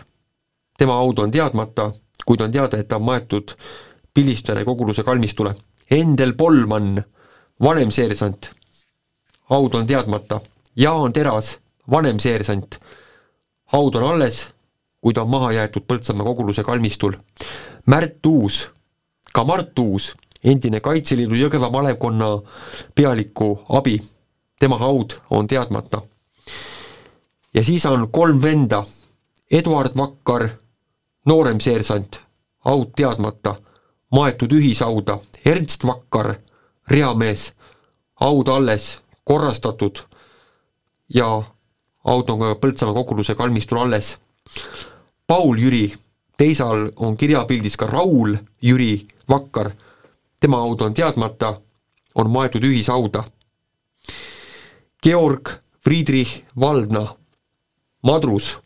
tema 0.78 0.98
haud 1.00 1.18
on 1.18 1.30
teadmata, 1.30 1.92
kuid 2.26 2.40
on 2.40 2.52
teada, 2.52 2.78
et 2.78 2.88
ta 2.88 2.96
on 2.96 3.06
maetud 3.08 3.54
Pilistvere 4.14 4.64
koguduse 4.64 5.02
kalmistule. 5.02 5.54
Endel 5.90 6.32
Polman, 6.32 7.04
vanem 7.60 7.90
seersant, 7.90 8.50
haud 9.50 9.74
on 9.74 9.86
teadmata. 9.86 10.40
Jaan 10.76 11.12
Teras, 11.12 11.58
vanem 11.90 12.18
seersant, 12.18 12.78
haud 13.72 13.94
on 13.94 14.04
alles, 14.04 14.53
kuid 15.04 15.18
on 15.20 15.28
maha 15.28 15.52
jäetud 15.52 15.84
Põltsamaa 15.84 16.24
koguduse 16.24 16.62
kalmistul. 16.64 17.12
Märt 17.86 18.26
Uus, 18.26 18.70
ka 19.32 19.44
Mart 19.44 19.78
Uus, 19.78 20.14
endine 20.44 20.80
Kaitseliidu 20.80 21.36
Jõgeva 21.36 21.68
malevkonna 21.70 22.30
pealiku 22.94 23.50
abi, 23.68 23.98
tema 24.60 24.78
haud 24.80 25.18
on 25.30 25.46
teadmata. 25.46 26.02
ja 27.54 27.64
siis 27.64 27.86
on 27.86 28.08
kolm 28.10 28.42
venda, 28.42 28.84
Eduard 29.50 29.92
Vakkar, 29.96 30.48
noorem 31.26 31.60
seersant, 31.60 32.20
haud 32.64 32.96
teadmata, 32.96 33.54
maetud 34.10 34.52
ühishauda, 34.52 35.18
Ernst 35.44 35.84
Vakkar, 35.86 36.34
reamees, 36.88 37.52
haud 38.14 38.48
alles, 38.48 39.02
korrastatud 39.24 40.00
ja 41.14 41.42
haud 42.04 42.30
on 42.30 42.38
ka 42.38 42.54
Põltsamaa 42.54 42.94
koguduse 42.94 43.34
kalmistul 43.34 43.84
alles. 43.84 44.16
Paul 45.26 45.58
Jüri 45.58 45.94
teisal 46.36 46.90
on 46.96 47.16
kirjapildis 47.16 47.76
ka 47.80 47.86
Raul 47.86 48.36
Jüri 48.62 49.06
Vakkar, 49.28 49.70
tema 50.40 50.58
haud 50.60 50.80
on 50.84 50.94
teadmata, 50.94 51.60
on 52.14 52.30
maetud 52.30 52.64
ühishauda. 52.64 53.24
Georg 55.02 55.48
Friedrich 55.84 56.42
Valdna, 56.60 57.06
madrus, 58.02 58.58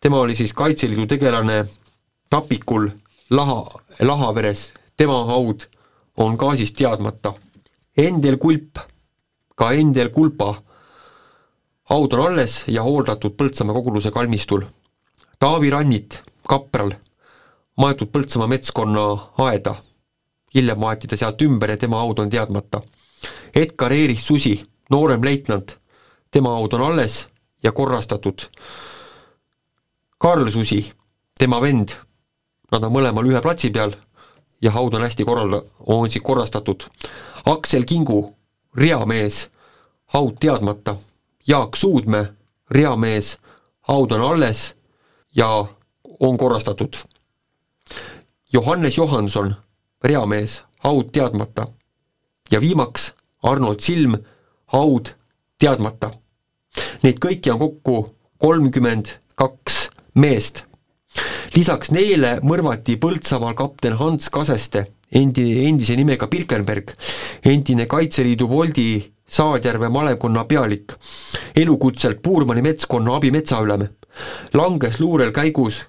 tema 0.00 0.20
oli 0.24 0.34
siis 0.34 0.52
Kaitseliidu 0.52 1.06
tegelane 1.06 1.64
Tapikul 2.30 2.88
Laha, 3.30 3.64
Lahaveres, 4.00 4.72
tema 4.96 5.24
haud 5.24 5.66
on 6.16 6.38
ka 6.38 6.56
siis 6.56 6.72
teadmata. 6.72 7.34
Endel 7.96 8.36
Kulp, 8.36 8.78
ka 9.54 9.72
Endel 9.72 10.08
Kulpa 10.08 10.54
haud 11.90 12.12
on 12.12 12.24
alles 12.30 12.64
ja 12.66 12.82
hooldatud 12.82 13.36
Põltsamaa 13.36 13.76
koguduse 13.76 14.10
kalmistul. 14.10 14.64
Taavi 15.38 15.70
Rannit, 15.70 16.22
kapral, 16.48 16.92
maetud 17.76 18.08
Põltsamaa 18.12 18.46
metskonna 18.48 19.04
aeda. 19.38 19.74
hiljem 20.54 20.78
maeti 20.78 21.08
ta 21.10 21.16
sealt 21.16 21.42
ümber 21.42 21.70
ja 21.70 21.76
tema 21.76 21.98
haud 21.98 22.18
on 22.18 22.30
teadmata. 22.30 22.80
Edgar 23.54 23.92
Erich 23.92 24.22
Susi, 24.22 24.54
noorem 24.90 25.24
leitnant, 25.24 25.78
tema 26.30 26.52
haud 26.54 26.72
on 26.72 26.82
alles 26.82 27.28
ja 27.62 27.72
korrastatud. 27.72 28.46
Karl 30.18 30.50
Susi, 30.50 30.92
tema 31.38 31.60
vend, 31.60 31.96
nad 32.72 32.84
on 32.84 32.92
mõlemal 32.92 33.26
ühe 33.26 33.40
platsi 33.42 33.70
peal 33.70 33.96
ja 34.62 34.70
haud 34.70 34.94
on 34.94 35.02
hästi 35.02 35.24
korralda-, 35.24 35.64
on 35.86 36.10
siis 36.10 36.22
korrastatud. 36.22 36.86
Aksel 37.46 37.84
Kingu, 37.84 38.36
reamees, 38.76 39.48
haud 40.14 40.38
teadmata. 40.40 40.96
Jaak 41.46 41.76
Suudmäe, 41.76 42.30
reamees, 42.70 43.38
haud 43.90 44.12
on 44.12 44.22
alles 44.22 44.76
ja 45.36 45.66
on 46.20 46.36
korrastatud. 46.36 46.96
Johannes 48.52 48.98
Johanson, 48.98 49.54
reamees, 50.04 50.62
haud 50.78 51.10
teadmata. 51.12 51.66
ja 52.50 52.60
viimaks 52.60 53.14
Arnold 53.42 53.80
Silm, 53.80 54.14
haud 54.66 55.14
teadmata. 55.58 56.10
Neid 57.02 57.18
kõiki 57.18 57.50
on 57.52 57.58
kokku 57.58 58.16
kolmkümmend 58.38 59.08
kaks 59.34 59.90
meest 60.14 60.64
lisaks 61.54 61.92
neile 61.94 62.38
mõrvati 62.42 62.96
Põltsamaal 63.00 63.54
kapten 63.58 63.96
Hans 63.98 64.30
Kaseste, 64.32 64.84
endi, 65.14 65.66
endise 65.68 65.96
nimega 65.98 66.26
Birkenberg, 66.30 66.90
endine 67.46 67.86
Kaitseliidu 67.90 68.48
Boldi 68.50 68.88
Saadjärve 69.34 69.88
malevkonna 69.88 70.44
pealik, 70.44 70.92
elukutselt 71.56 72.22
Puurmani 72.22 72.62
metskonna 72.62 73.16
abimetsaülem, 73.16 73.88
langes 74.54 75.00
luurel 75.00 75.32
käigus 75.34 75.80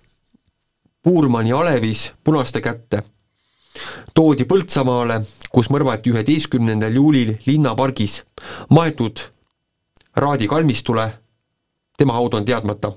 Puurmani 1.03 1.51
alevis 1.51 2.11
punaste 2.23 2.61
kätte. 2.61 3.03
toodi 4.13 4.45
Põltsamaale, 4.49 5.19
kus 5.51 5.69
mõrvati 5.69 6.09
üheteistkümnendal 6.09 6.97
juulil 6.97 7.35
linnapargis, 7.45 8.23
maetud 8.69 9.21
Raadi 10.15 10.47
kalmistule, 10.47 11.05
tema 11.97 12.13
haud 12.13 12.33
on 12.33 12.45
teadmata. 12.45 12.93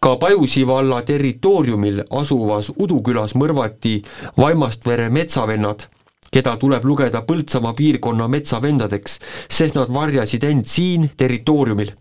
Ka 0.00 0.16
Pajusi 0.16 0.66
valla 0.66 1.02
territooriumil 1.02 2.02
asuvas 2.10 2.68
Udukülas 2.76 3.32
mõrvati 3.34 4.02
Vaimastvere 4.36 5.08
metsavennad, 5.08 5.88
keda 6.32 6.56
tuleb 6.56 6.84
lugeda 6.84 7.22
Põltsamaa 7.28 7.74
piirkonna 7.76 8.28
metsavendadeks, 8.28 9.18
sest 9.50 9.76
nad 9.76 9.92
varjasid 9.92 10.44
end 10.48 10.66
siin 10.66 11.10
territooriumil. 11.16 11.92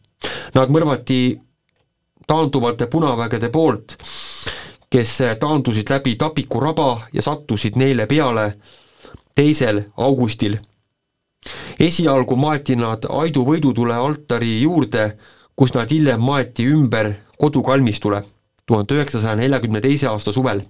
Nad 0.55 0.71
mõrvati 0.71 1.21
taanduvate 2.27 2.88
punavägede 2.88 3.49
poolt, 3.51 3.97
kes 4.91 5.17
taandusid 5.39 5.89
läbi 5.89 6.15
Tapiku 6.15 6.59
raba 6.59 7.07
ja 7.13 7.21
sattusid 7.21 7.79
neile 7.79 8.05
peale 8.07 8.53
teisel 9.36 9.84
augustil. 9.97 10.57
esialgu 11.79 12.36
maeti 12.36 12.75
nad 12.75 13.05
Aidu 13.09 13.43
võidutule 13.45 13.93
altari 13.93 14.61
juurde, 14.61 15.17
kus 15.55 15.73
nad 15.73 15.89
hiljem 15.89 16.21
maeti 16.21 16.65
ümber 16.69 17.13
kodukalmistule 17.38 18.23
tuhande 18.65 18.95
üheksasaja 18.95 19.36
neljakümne 19.36 19.82
teise 19.82 20.07
aasta 20.07 20.32
suvel. 20.32 20.61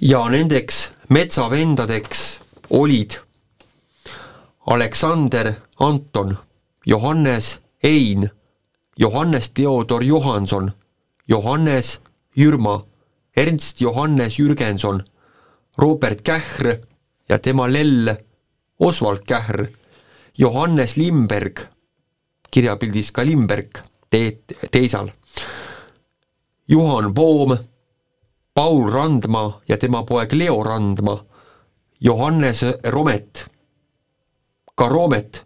Ja 0.00 0.28
nendeks 0.28 0.92
metsavendadeks 1.08 2.40
olid 2.70 3.18
Aleksander 4.66 5.54
Anton, 5.78 6.36
Johannes 6.86 7.58
Ein, 7.82 8.30
Johannes 8.96 9.50
Theodor 9.50 10.02
Johanson, 10.02 10.72
Johannes 11.28 12.00
Jürma, 12.36 12.82
Ernst 13.36 13.80
Johannes 13.80 14.38
Jürgenson, 14.38 15.02
Robert 15.78 16.22
Kähr 16.22 16.78
ja 17.28 17.38
tema 17.38 17.66
lell 17.72 18.16
Oswald 18.78 19.24
Kähr, 19.26 19.68
Johannes 20.36 20.96
Limberg, 20.96 21.60
kirjapildis 22.50 23.12
ka 23.12 23.24
Limberg 23.24 23.82
te-, 24.10 24.38
teisal. 24.70 25.10
Juhan 26.68 27.14
Poom, 27.14 27.56
Paul 28.58 28.90
Randma 28.90 29.60
ja 29.68 29.76
tema 29.78 30.00
poeg 30.02 30.32
Leo 30.32 30.64
Randma, 30.66 31.12
Johannes 32.00 32.64
Romet, 32.90 33.44
ka 34.74 34.88
Roomet 34.90 35.44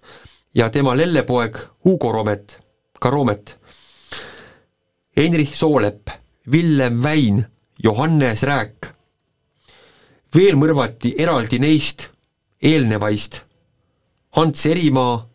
ja 0.54 0.70
tema 0.72 0.94
lellepoeg 0.96 1.58
Hugo 1.84 2.12
Romet, 2.12 2.56
ka 3.00 3.10
Roomet, 3.10 3.58
Heinrich 5.16 5.52
Soolepp, 5.54 6.08
Villem 6.52 7.02
Väin, 7.02 7.44
Johannes 7.84 8.42
Rääk. 8.42 8.88
veel 10.34 10.56
mõrvati 10.56 11.12
eraldi 11.20 11.60
neist 11.60 12.08
eelnevaist 12.62 13.42
Hans 14.40 14.66
Erimaa, 14.66 15.28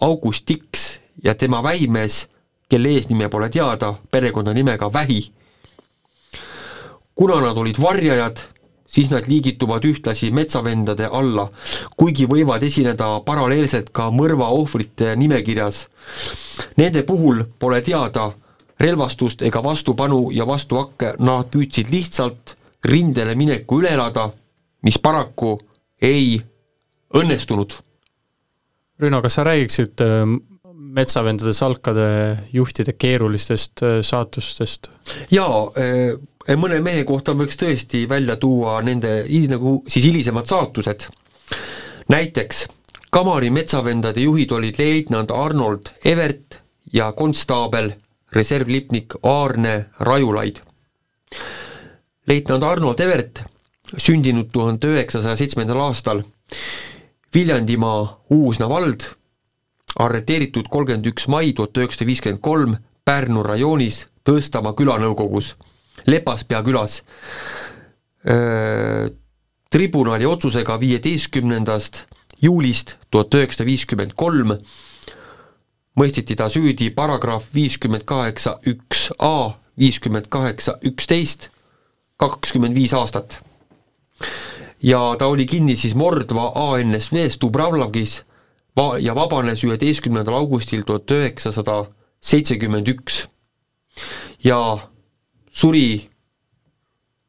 August 0.00 0.46
Tiks 0.46 1.00
ja 1.24 1.34
tema 1.34 1.60
väimees 1.62 2.28
kelle 2.68 2.96
eesnime 2.96 3.28
pole 3.28 3.50
teada, 3.50 3.94
perekonnanimega 4.10 4.92
Vähi. 4.92 5.34
Kuna 7.14 7.40
nad 7.40 7.58
olid 7.58 7.78
varjajad, 7.80 8.40
siis 8.86 9.10
nad 9.10 9.26
liigituvad 9.28 9.84
ühtlasi 9.84 10.30
metsavendade 10.34 11.08
alla, 11.10 11.48
kuigi 11.96 12.26
võivad 12.30 12.62
esineda 12.66 13.20
paralleelselt 13.26 13.90
ka 13.94 14.10
mõrva 14.14 14.50
ohvrite 14.54 15.14
nimekirjas. 15.18 15.86
Nende 16.76 17.02
puhul 17.06 17.44
pole 17.58 17.80
teada 17.82 18.30
relvastust 18.80 19.42
ega 19.46 19.62
vastupanu 19.64 20.28
ja 20.34 20.46
vastuhakke, 20.46 21.14
nad 21.18 21.50
püüdsid 21.52 21.90
lihtsalt 21.94 22.56
rindele 22.84 23.34
mineku 23.38 23.80
üle 23.80 23.94
elada, 23.94 24.28
mis 24.84 24.98
paraku 24.98 25.56
ei 26.02 26.36
õnnestunud. 27.14 27.78
Rüno, 29.00 29.20
kas 29.22 29.38
sa 29.38 29.44
räägiksid 29.46 30.02
metsavendade 30.94 31.52
salkade 31.56 32.06
juhtide 32.52 32.92
keerulistest 32.92 33.82
äh, 33.82 33.98
saatustest? 34.02 34.90
jaa, 35.30 35.64
äh, 35.80 36.14
mõne 36.60 36.80
mehe 36.84 37.04
kohta 37.08 37.32
võiks 37.32 37.56
tõesti 37.60 38.04
välja 38.08 38.36
tuua 38.36 38.80
nende 38.84 39.24
nagu 39.48 39.82
siis 39.88 40.04
hilisemad 40.04 40.46
saatused. 40.46 41.08
näiteks 42.08 42.66
Kamari 43.10 43.50
metsavendade 43.50 44.20
juhid 44.20 44.52
olid 44.52 44.78
leitnant 44.78 45.30
Arnold 45.30 45.92
Evert 46.04 46.58
ja 46.92 47.12
konstaabel, 47.12 47.92
reservlipnik 48.32 49.14
Aarne 49.22 49.86
Rajulaid. 50.00 50.60
leitnant 52.26 52.62
Arnold 52.62 53.00
Evert, 53.00 53.42
sündinud 53.96 54.50
tuhande 54.52 54.86
üheksasaja 54.86 55.36
seitsmendal 55.36 55.80
aastal, 55.80 56.22
Viljandimaa 57.34 58.24
Uusna 58.30 58.68
vald 58.68 59.02
arreteeritud 59.98 60.68
kolmkümmend 60.70 61.06
üks 61.06 61.28
mai 61.28 61.52
tuhat 61.52 61.78
üheksasada 61.78 62.06
viiskümmend 62.06 62.42
kolm 62.42 62.76
Pärnu 63.04 63.42
rajoonis 63.42 64.06
Tõstamaa 64.24 64.72
külanõukogus, 64.72 65.54
Lepaspea 66.06 66.62
külas. 66.64 67.02
tribunali 69.70 70.26
otsusega 70.26 70.78
viieteistkümnendast 70.80 72.04
juulist 72.42 72.96
tuhat 73.10 73.34
üheksasada 73.34 73.66
viiskümmend 73.68 74.14
kolm 74.16 74.54
mõisteti 75.98 76.36
ta 76.38 76.48
süüdi 76.50 76.90
paragrahv 76.94 77.50
viiskümmend 77.54 78.06
kaheksa 78.08 78.58
üks 78.66 79.08
A, 79.18 79.54
viiskümmend 79.78 80.28
kaheksa 80.32 80.78
üksteist, 80.82 81.50
kakskümmend 82.18 82.74
viis 82.76 82.94
aastat. 82.94 83.40
ja 84.82 85.16
ta 85.18 85.26
oli 85.26 85.46
kinni 85.46 85.76
siis 85.76 85.94
Mordva 85.94 86.52
ANSV-s 86.54 87.40
Dubravlagis 87.40 88.22
va-, 88.76 88.98
ja 88.98 89.14
vabanes 89.14 89.64
üheteistkümnendal 89.64 90.34
augustil 90.34 90.82
tuhat 90.82 91.10
üheksasada 91.10 91.86
seitsekümmend 92.20 92.88
üks 92.88 93.26
ja 94.44 94.78
suri 95.54 96.10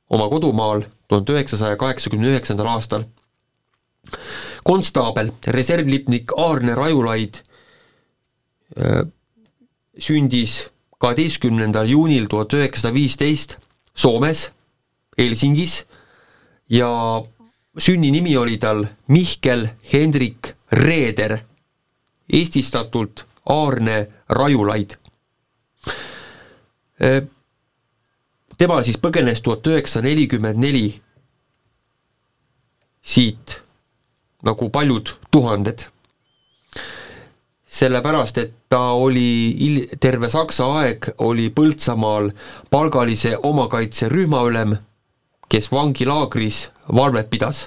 oma 0.09 0.29
kodumaal 0.29 0.83
tuhande 1.07 1.35
üheksasaja 1.37 1.77
kaheksakümne 1.77 2.33
üheksandal 2.33 2.67
aastal. 2.73 3.03
konstaabel, 4.63 5.31
reservlipnik 5.47 6.31
Aarne 6.37 6.75
Rajulaid 6.75 7.35
äh, 8.77 9.05
sündis 9.99 10.69
kaheteistkümnendal 10.97 11.89
juunil 11.89 12.27
tuhat 12.29 12.53
üheksasada 12.53 12.93
viisteist 12.93 13.57
Soomes, 13.95 14.51
Helsingis 15.17 15.85
ja 16.69 17.23
sünninimi 17.77 18.37
oli 18.37 18.57
tal 18.57 18.85
Mihkel 19.07 19.69
Hendrik 19.93 20.55
Reeder, 20.71 21.39
eestistatult 22.29 23.25
Aarne 23.45 24.07
Rajulaid. 24.29 24.97
Tema 28.57 28.81
siis 28.83 28.97
põgenes 29.01 29.41
tuhat 29.43 29.67
üheksasada 29.67 30.07
nelikümmend 30.07 30.59
neli 30.61 30.87
siit 33.05 33.59
nagu 34.45 34.69
paljud 34.69 35.15
tuhanded. 35.31 35.85
sellepärast 37.75 38.37
et 38.37 38.53
ta 38.69 38.91
oli 38.95 39.51
il-, 39.67 39.87
terve 39.99 40.29
Saksa 40.29 40.65
aeg 40.79 41.09
oli 41.17 41.49
Põltsamaal 41.51 42.29
palgalise 42.71 43.35
omakaitserühmaülem, 43.37 44.77
kes 45.49 45.71
vangilaagris 45.71 46.69
valvet 46.87 47.29
pidas 47.29 47.65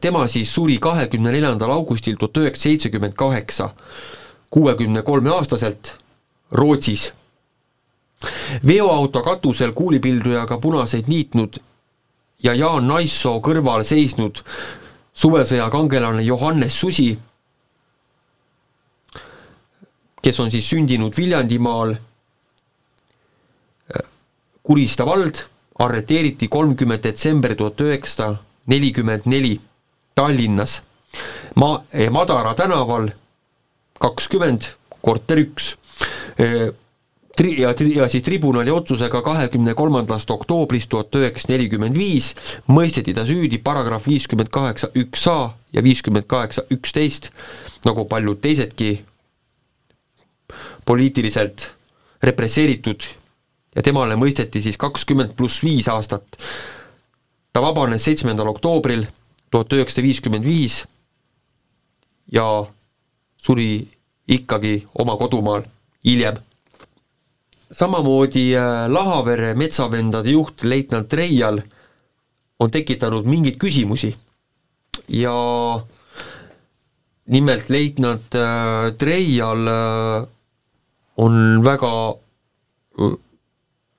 tema 0.00 0.26
siis 0.28 0.50
suri 0.54 0.78
kahekümne 0.78 1.32
neljandal 1.32 1.70
augustil 1.70 2.16
tuhat 2.16 2.36
üheksasada 2.36 2.68
seitsekümmend 2.68 3.12
kaheksa, 3.18 3.70
kuuekümne 4.50 5.02
kolme 5.02 5.30
aastaselt 5.30 5.98
Rootsis. 6.52 7.12
Veoauto 8.66 9.22
katusel 9.22 9.72
kuulipildujaga 9.72 10.58
punaseid 10.58 11.06
niitnud 11.06 11.58
ja 12.42 12.54
Jaan 12.54 12.88
Naissoo 12.88 13.38
kõrval 13.44 13.84
seisnud 13.86 14.42
suvesõja 15.14 15.70
kangelane 15.70 16.22
Johannes 16.22 16.80
Susi, 16.80 17.10
kes 20.22 20.40
on 20.40 20.50
siis 20.50 20.68
sündinud 20.70 21.16
Viljandimaal, 21.16 21.96
Kurista 24.68 25.06
vald, 25.06 25.38
arreteeriti 25.80 26.48
kolmkümmend 26.52 27.00
detsember 27.00 27.54
tuhat 27.56 27.80
üheksasada 27.80 28.42
nelikümmend 28.68 29.24
neli 29.24 29.54
Tallinnas. 30.14 30.82
Ma-, 31.56 31.80
eh, 31.92 32.10
Madara 32.10 32.52
tänaval 32.54 33.08
kakskümmend, 33.98 34.66
korter 35.00 35.40
üks, 35.40 35.70
eh, 36.36 36.68
tri-, 37.38 37.56
ja 37.62 37.72
ja 37.94 38.08
siis 38.10 38.24
tribunali 38.26 38.70
otsusega 38.74 39.22
kahekümne 39.22 39.74
kolmandast 39.78 40.30
oktoobrist 40.30 40.90
tuhat 40.90 41.14
üheksasada 41.14 41.54
nelikümmend 41.54 41.98
viis 41.98 42.32
mõisteti 42.68 43.14
ta 43.14 43.26
süüdi 43.28 43.60
paragrahv 43.64 44.08
viiskümmend 44.10 44.50
kaheksa 44.50 44.90
üks 44.98 45.26
A 45.30 45.54
ja 45.72 45.84
viiskümmend 45.84 46.26
kaheksa 46.26 46.66
üksteist, 46.74 47.30
nagu 47.86 48.04
paljud 48.10 48.40
teisedki 48.42 49.04
poliitiliselt 50.88 51.70
represseeritud 52.22 53.04
ja 53.76 53.84
temale 53.84 54.16
mõisteti 54.18 54.62
siis 54.64 54.80
kakskümmend 54.80 55.36
pluss 55.38 55.62
viis 55.62 55.88
aastat 55.92 56.40
ta 57.52 57.62
vabanes 57.62 58.04
seitsmendal 58.04 58.50
oktoobril 58.54 59.06
tuhat 59.50 59.72
üheksasada 59.72 60.06
viiskümmend 60.06 60.46
viis 60.46 60.82
ja 62.32 62.44
suri 63.38 63.86
ikkagi 64.28 64.86
oma 64.98 65.16
kodumaal 65.16 65.64
hiljem. 66.04 66.36
Samamoodi 67.70 68.56
äh, 68.56 68.86
Lahavere 68.88 69.54
metsavendade 69.54 70.30
juht 70.30 70.64
leitnant 70.64 71.12
Reial 71.12 71.60
on 72.58 72.70
tekitanud 72.70 73.26
mingeid 73.28 73.58
küsimusi 73.60 74.14
ja 75.08 75.34
nimelt 77.28 77.70
leitnant 77.70 78.34
äh, 78.34 78.92
Treial 78.98 79.68
äh, 79.68 80.28
on 81.18 81.64
väga, 81.64 81.92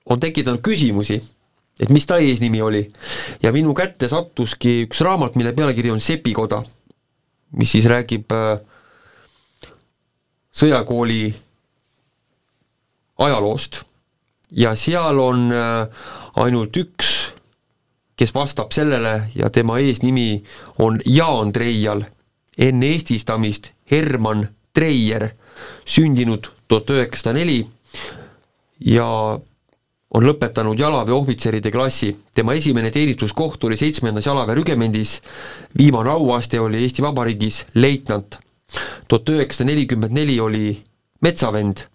on 0.04 0.20
tekitanud 0.20 0.60
küsimusi 0.64 1.20
et 1.80 1.88
mis 1.88 2.06
ta 2.06 2.18
eesnimi 2.20 2.60
oli. 2.62 2.82
ja 3.42 3.52
minu 3.52 3.74
kätte 3.74 4.08
sattuski 4.08 4.84
üks 4.86 5.00
raamat, 5.04 5.36
mille 5.36 5.52
pealkiri 5.56 5.90
on 5.90 6.00
Sepikoda, 6.00 6.62
mis 7.56 7.72
siis 7.72 7.88
räägib 7.88 8.32
äh, 8.36 8.60
sõjakooli 10.52 11.22
ajaloost. 13.20 13.82
ja 14.50 14.74
seal 14.74 15.18
on 15.18 15.52
äh, 15.52 15.86
ainult 16.42 16.76
üks, 16.76 17.10
kes 18.16 18.34
vastab 18.34 18.72
sellele 18.74 19.30
ja 19.34 19.50
tema 19.50 19.78
eesnimi 19.78 20.42
on 20.78 21.00
Jaan 21.06 21.52
Treial, 21.52 22.02
enne 22.58 22.86
eestistamist 22.94 23.70
Herman 23.90 24.48
Treier, 24.74 25.30
sündinud 25.84 26.50
tuhat 26.68 26.90
üheksasada 26.90 27.38
neli 27.38 27.60
ja 28.80 29.06
on 30.10 30.26
lõpetanud 30.26 30.78
jalaväeohvitseride 30.78 31.70
klassi. 31.70 32.16
tema 32.34 32.54
esimene 32.54 32.90
teenistuskoht 32.90 33.64
oli 33.64 33.76
seitsmendas 33.76 34.26
jalaväerügemendis, 34.26 35.20
viimane 35.78 36.10
auaste 36.10 36.60
oli 36.60 36.82
Eesti 36.82 37.02
Vabariigis 37.02 37.64
leitnant. 37.74 38.38
tuhat 39.08 39.28
üheksasada 39.28 39.70
nelikümmend 39.70 40.12
neli 40.12 40.40
oli 40.40 40.82
metsavend, 41.22 41.86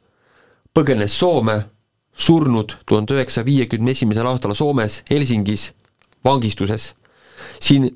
põgenes 0.76 1.16
Soome, 1.16 1.56
surnud 2.16 2.78
tuhande 2.88 3.16
üheksasaja 3.16 3.48
viiekümne 3.48 3.92
esimesel 3.96 4.28
aastal 4.28 4.54
Soomes 4.56 5.02
Helsingis 5.10 5.72
vangistuses. 6.26 6.94
siin, 7.60 7.90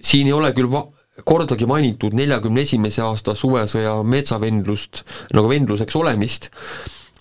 siin 0.00 0.26
ei 0.26 0.32
ole 0.32 0.52
küll 0.54 0.70
va-, 0.70 0.88
kordagi 1.24 1.66
mainitud 1.66 2.14
neljakümne 2.14 2.64
esimese 2.66 3.02
aasta 3.02 3.34
suvesõja 3.38 4.00
metsavendlust 4.02 5.04
nagu 5.34 5.48
vendluseks 5.48 5.96
olemist, 5.96 6.50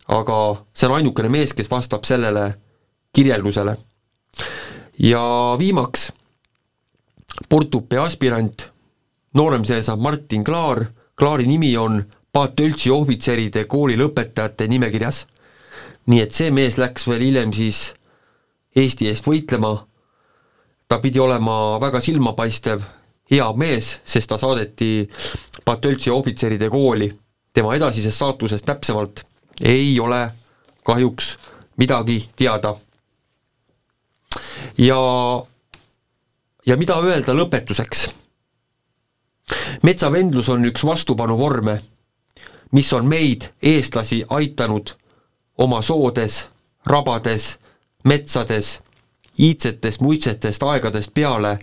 aga 0.07 0.39
see 0.73 0.89
on 0.89 0.97
ainukene 0.97 1.29
mees, 1.29 1.53
kes 1.53 1.69
vastab 1.69 2.05
sellele 2.05 2.53
kirjeldusele. 3.13 3.77
ja 4.99 5.23
viimaks 5.59 6.11
Portupea 7.49 8.03
aspirant, 8.03 8.69
noorem 9.33 9.65
see 9.65 9.81
saab 9.83 9.99
Martin 9.99 10.43
Klaar, 10.43 10.85
Klaari 11.17 11.47
nimi 11.49 11.75
on 11.77 12.03
Paat 12.33 12.55
Töltsi 12.55 12.89
ohvitseride 12.89 13.65
kooli 13.69 13.93
lõpetajate 13.97 14.65
nimekirjas. 14.67 15.25
nii 16.05 16.21
et 16.21 16.33
see 16.33 16.49
mees 16.51 16.79
läks 16.81 17.05
veel 17.07 17.21
hiljem 17.21 17.53
siis 17.53 17.93
Eesti 18.75 19.07
eest 19.07 19.27
võitlema, 19.29 19.85
ta 20.87 20.97
pidi 20.99 21.19
olema 21.21 21.77
väga 21.79 22.01
silmapaistev, 22.01 22.81
hea 23.31 23.45
mees, 23.53 23.99
sest 24.05 24.29
ta 24.29 24.37
saadeti 24.41 25.07
Paat 25.65 25.81
Töltsi 25.81 26.09
ohvitseride 26.09 26.69
kooli. 26.69 27.11
tema 27.53 27.75
edasisest 27.75 28.17
saatusest 28.17 28.65
täpsemalt 28.65 29.23
ei 29.61 29.99
ole 29.99 30.31
kahjuks 30.83 31.37
midagi 31.77 32.29
teada. 32.35 32.75
ja, 34.77 34.99
ja 36.65 36.77
mida 36.77 36.97
öelda 36.97 37.33
lõpetuseks? 37.33 38.09
metsavendlus 39.83 40.49
on 40.49 40.65
üks 40.65 40.85
vastupanuvorme, 40.85 41.81
mis 42.73 42.93
on 42.93 43.05
meid, 43.05 43.49
eestlasi, 43.61 44.23
aitanud 44.29 44.95
oma 45.57 45.81
soodes, 45.81 46.47
rabades, 46.85 47.59
metsades, 48.03 48.79
iidsetest 49.39 50.01
muistsetest 50.01 50.63
aegadest 50.63 51.13
peale 51.13 51.57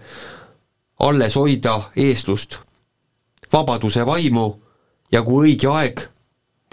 alles 1.00 1.36
hoida 1.36 1.80
eestlust, 1.96 2.58
vabaduse 3.52 4.06
vaimu 4.06 4.46
ja 5.12 5.22
kui 5.22 5.50
õige 5.50 5.68
aeg 5.72 6.02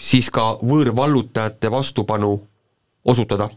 siis 0.01 0.29
ka 0.29 0.57
võõrvallutajate 0.61 1.71
vastupanu 1.71 2.31
osutada. 3.05 3.49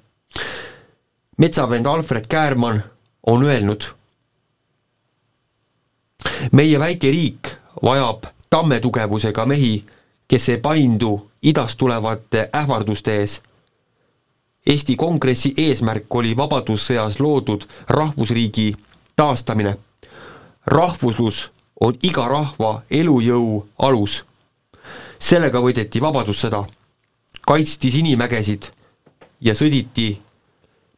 metsavend 1.37 1.87
Alfred 1.87 2.27
Käärmann 2.29 2.83
on 3.27 3.45
öelnud, 3.45 3.85
meie 6.53 6.79
väike 6.79 7.11
riik 7.11 7.49
vajab 7.83 8.25
tammetugevusega 8.51 9.47
mehi, 9.47 9.85
kes 10.31 10.49
ei 10.49 10.59
paindu 10.63 11.31
idast 11.43 11.79
tulevate 11.79 12.49
ähvarduste 12.55 13.17
ees. 13.19 13.41
Eesti 14.67 14.95
Kongressi 14.97 15.51
eesmärk 15.57 16.15
oli 16.15 16.37
Vabadussõjas 16.37 17.19
loodud 17.21 17.67
rahvusriigi 17.89 18.77
taastamine. 19.17 19.77
rahvuslus 20.67 21.51
on 21.81 21.99
iga 22.03 22.29
rahva 22.29 22.83
elujõu 22.91 23.67
alus 23.79 24.25
sellega 25.19 25.61
võideti 25.61 26.01
Vabadussõda, 26.01 26.65
kaitsti 27.47 27.91
Sinimägesid 27.91 28.71
ja 29.41 29.55
sõditi 29.55 30.21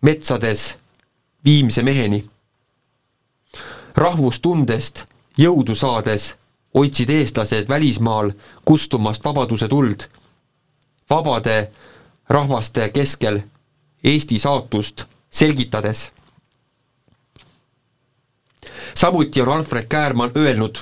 metsades 0.03 0.75
viimse 1.45 1.83
meheni. 1.83 2.29
rahvustundest 3.97 5.05
jõudu 5.39 5.75
saades 5.75 6.35
hoidsid 6.75 7.11
eestlased 7.11 7.69
välismaal 7.69 8.33
kustumast 8.65 9.25
vabaduse 9.25 9.69
tuld. 9.69 10.01
vabade 11.11 11.71
rahvaste 12.29 12.89
keskel 12.89 13.41
Eesti 14.05 14.39
saatust 14.39 15.05
selgitades. 15.31 16.13
samuti 18.95 19.41
on 19.41 19.49
Alfred 19.49 19.87
Käärmann 19.89 20.33
öelnud, 20.35 20.79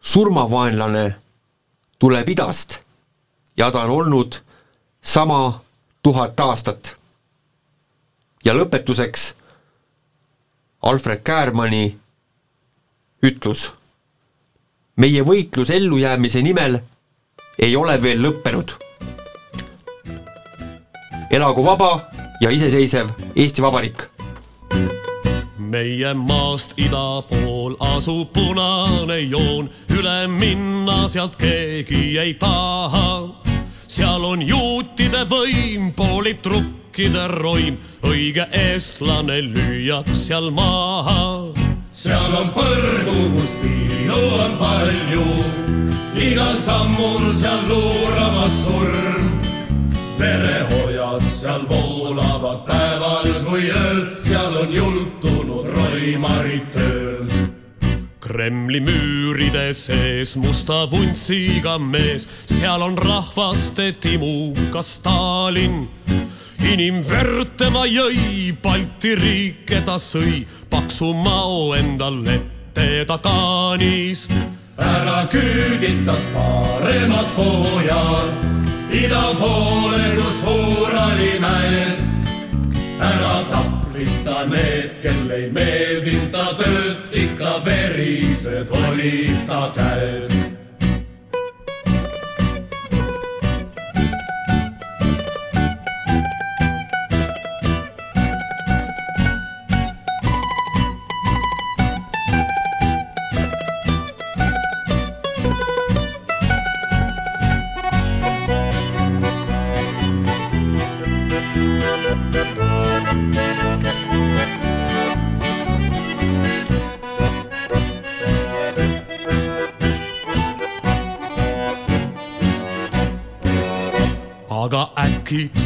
surmavaenlane 0.00 1.14
tuleb 1.98 2.28
idast 2.28 2.78
ja 3.56 3.70
ta 3.70 3.82
on 3.82 3.90
olnud 3.90 4.34
sama 5.02 5.60
tuhat 6.02 6.40
aastat. 6.40 6.96
ja 8.44 8.54
lõpetuseks 8.54 9.34
Alfred 10.82 11.20
Käärmanni 11.20 11.98
ütlus. 13.22 13.79
Meie 15.00 15.24
võitlus 15.24 15.72
ellujäämise 15.72 16.42
nimel 16.44 16.78
ei 17.58 17.76
ole 17.76 17.96
veel 18.02 18.20
lõppenud. 18.26 18.76
elagu 21.30 21.64
vaba 21.64 21.92
ja 22.40 22.50
iseseisev 22.50 23.08
Eesti 23.36 23.62
Vabariik 23.62 24.10
meie 25.70 26.14
maast 26.18 26.72
ida 26.76 27.22
pool 27.30 27.76
asub 27.94 28.32
punane 28.34 29.20
joon, 29.20 29.68
üle 29.94 30.16
minna 30.26 31.04
sealt 31.08 31.36
keegi 31.38 32.18
ei 32.18 32.34
taha. 32.34 33.30
seal 33.86 34.24
on 34.24 34.42
juutide 34.42 35.22
võim, 35.30 35.92
politrukide 35.94 37.28
roim, 37.38 37.78
õige 38.02 38.48
eestlane 38.50 39.40
lüüaks 39.46 40.26
seal 40.26 40.50
maha. 40.50 41.69
Seal 41.92 42.36
on 42.36 42.52
põrgu, 42.54 43.18
kus 43.36 43.56
piilu 43.62 44.22
on 44.38 44.56
palju, 44.60 45.26
igal 46.16 46.56
sammul 46.56 47.30
seal 47.34 47.66
luuramas 47.68 48.64
surm 48.64 49.30
verehojad 50.20 51.24
seal 51.32 51.62
voolavad 51.68 52.66
päeval 52.68 53.28
kui 53.46 53.70
ööl, 53.72 54.02
seal 54.24 54.56
on 54.62 54.74
jultunud 54.74 55.68
roimarid 55.74 56.66
tööl. 56.74 57.30
Kremli 58.20 58.82
müüride 58.84 59.70
sees 59.74 60.36
musta 60.38 60.84
vuntsiga 60.90 61.78
mees, 61.80 62.28
seal 62.46 62.84
on 62.84 62.98
rahvaste 63.00 63.90
timuka 64.00 64.84
Stalin. 64.84 65.88
Inimverd 66.64 67.56
tema 67.56 67.84
jõi, 67.86 68.52
Balti 68.62 69.14
riike 69.14 69.80
ta 69.86 69.96
sõi, 70.00 70.44
paksu 70.70 71.12
mao 71.14 71.74
endal 71.74 72.22
ette 72.26 73.04
ta 73.06 73.18
kaanis. 73.18 74.26
ära 74.80 75.26
küüditas 75.32 76.22
paremad 76.34 77.26
pojad 77.36 78.30
ida 78.92 79.34
poole, 79.40 80.04
kus 80.16 80.44
Uurali 80.44 81.38
mäed. 81.40 81.98
ära 83.00 83.44
taplista 83.50 84.46
need, 84.46 85.00
kel 85.02 85.30
ei 85.30 85.50
meeldinud 85.50 86.30
ta 86.30 86.54
tööd, 86.56 87.10
ikka 87.12 87.60
verised 87.64 88.68
olid 88.70 89.46
ta 89.46 89.72
käed 89.76 90.59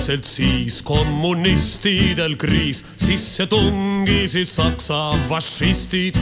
äkitselt 0.04 0.24
siis 0.24 0.82
kommunistidel 0.82 2.36
kriis, 2.36 2.84
sisse 2.96 3.46
tungisid 3.46 4.46
Saksa 4.46 5.14
fašistid. 5.28 6.14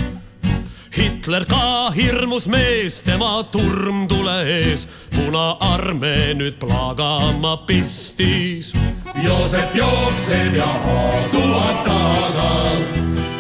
Hitler 0.96 1.44
ka 1.44 1.90
hirmus 1.90 2.46
mees, 2.46 3.00
tema 3.02 3.42
turmtule 3.42 4.36
ees, 4.46 4.86
Punaarmee 5.16 6.34
nüüd 6.34 6.60
plaagama 6.60 7.56
pistis. 7.66 8.72
Joosep 9.22 9.74
jookseb 9.74 10.54
ja 10.54 10.70
haaduvad 10.86 11.82
taga, 11.82 12.50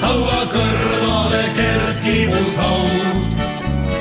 haua 0.02 0.42
kõrvale 0.50 1.44
kerkib 1.54 2.34
uus 2.34 2.58
haud. 2.58 3.40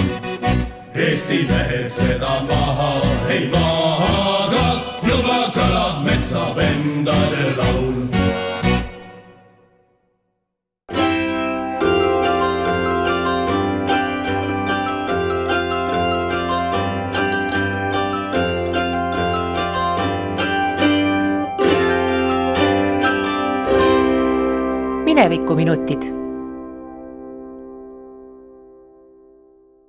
Eesti 0.95 1.47
mehed 1.49 1.91
seda 1.91 2.43
maha 2.49 2.93
ei 3.31 3.49
maha, 3.53 4.51
juba 5.07 5.39
kõlab 5.55 6.05
metsa 6.07 6.49
vendade 6.57 7.55
laul. 7.57 7.97
minevikuminutid 25.09 26.18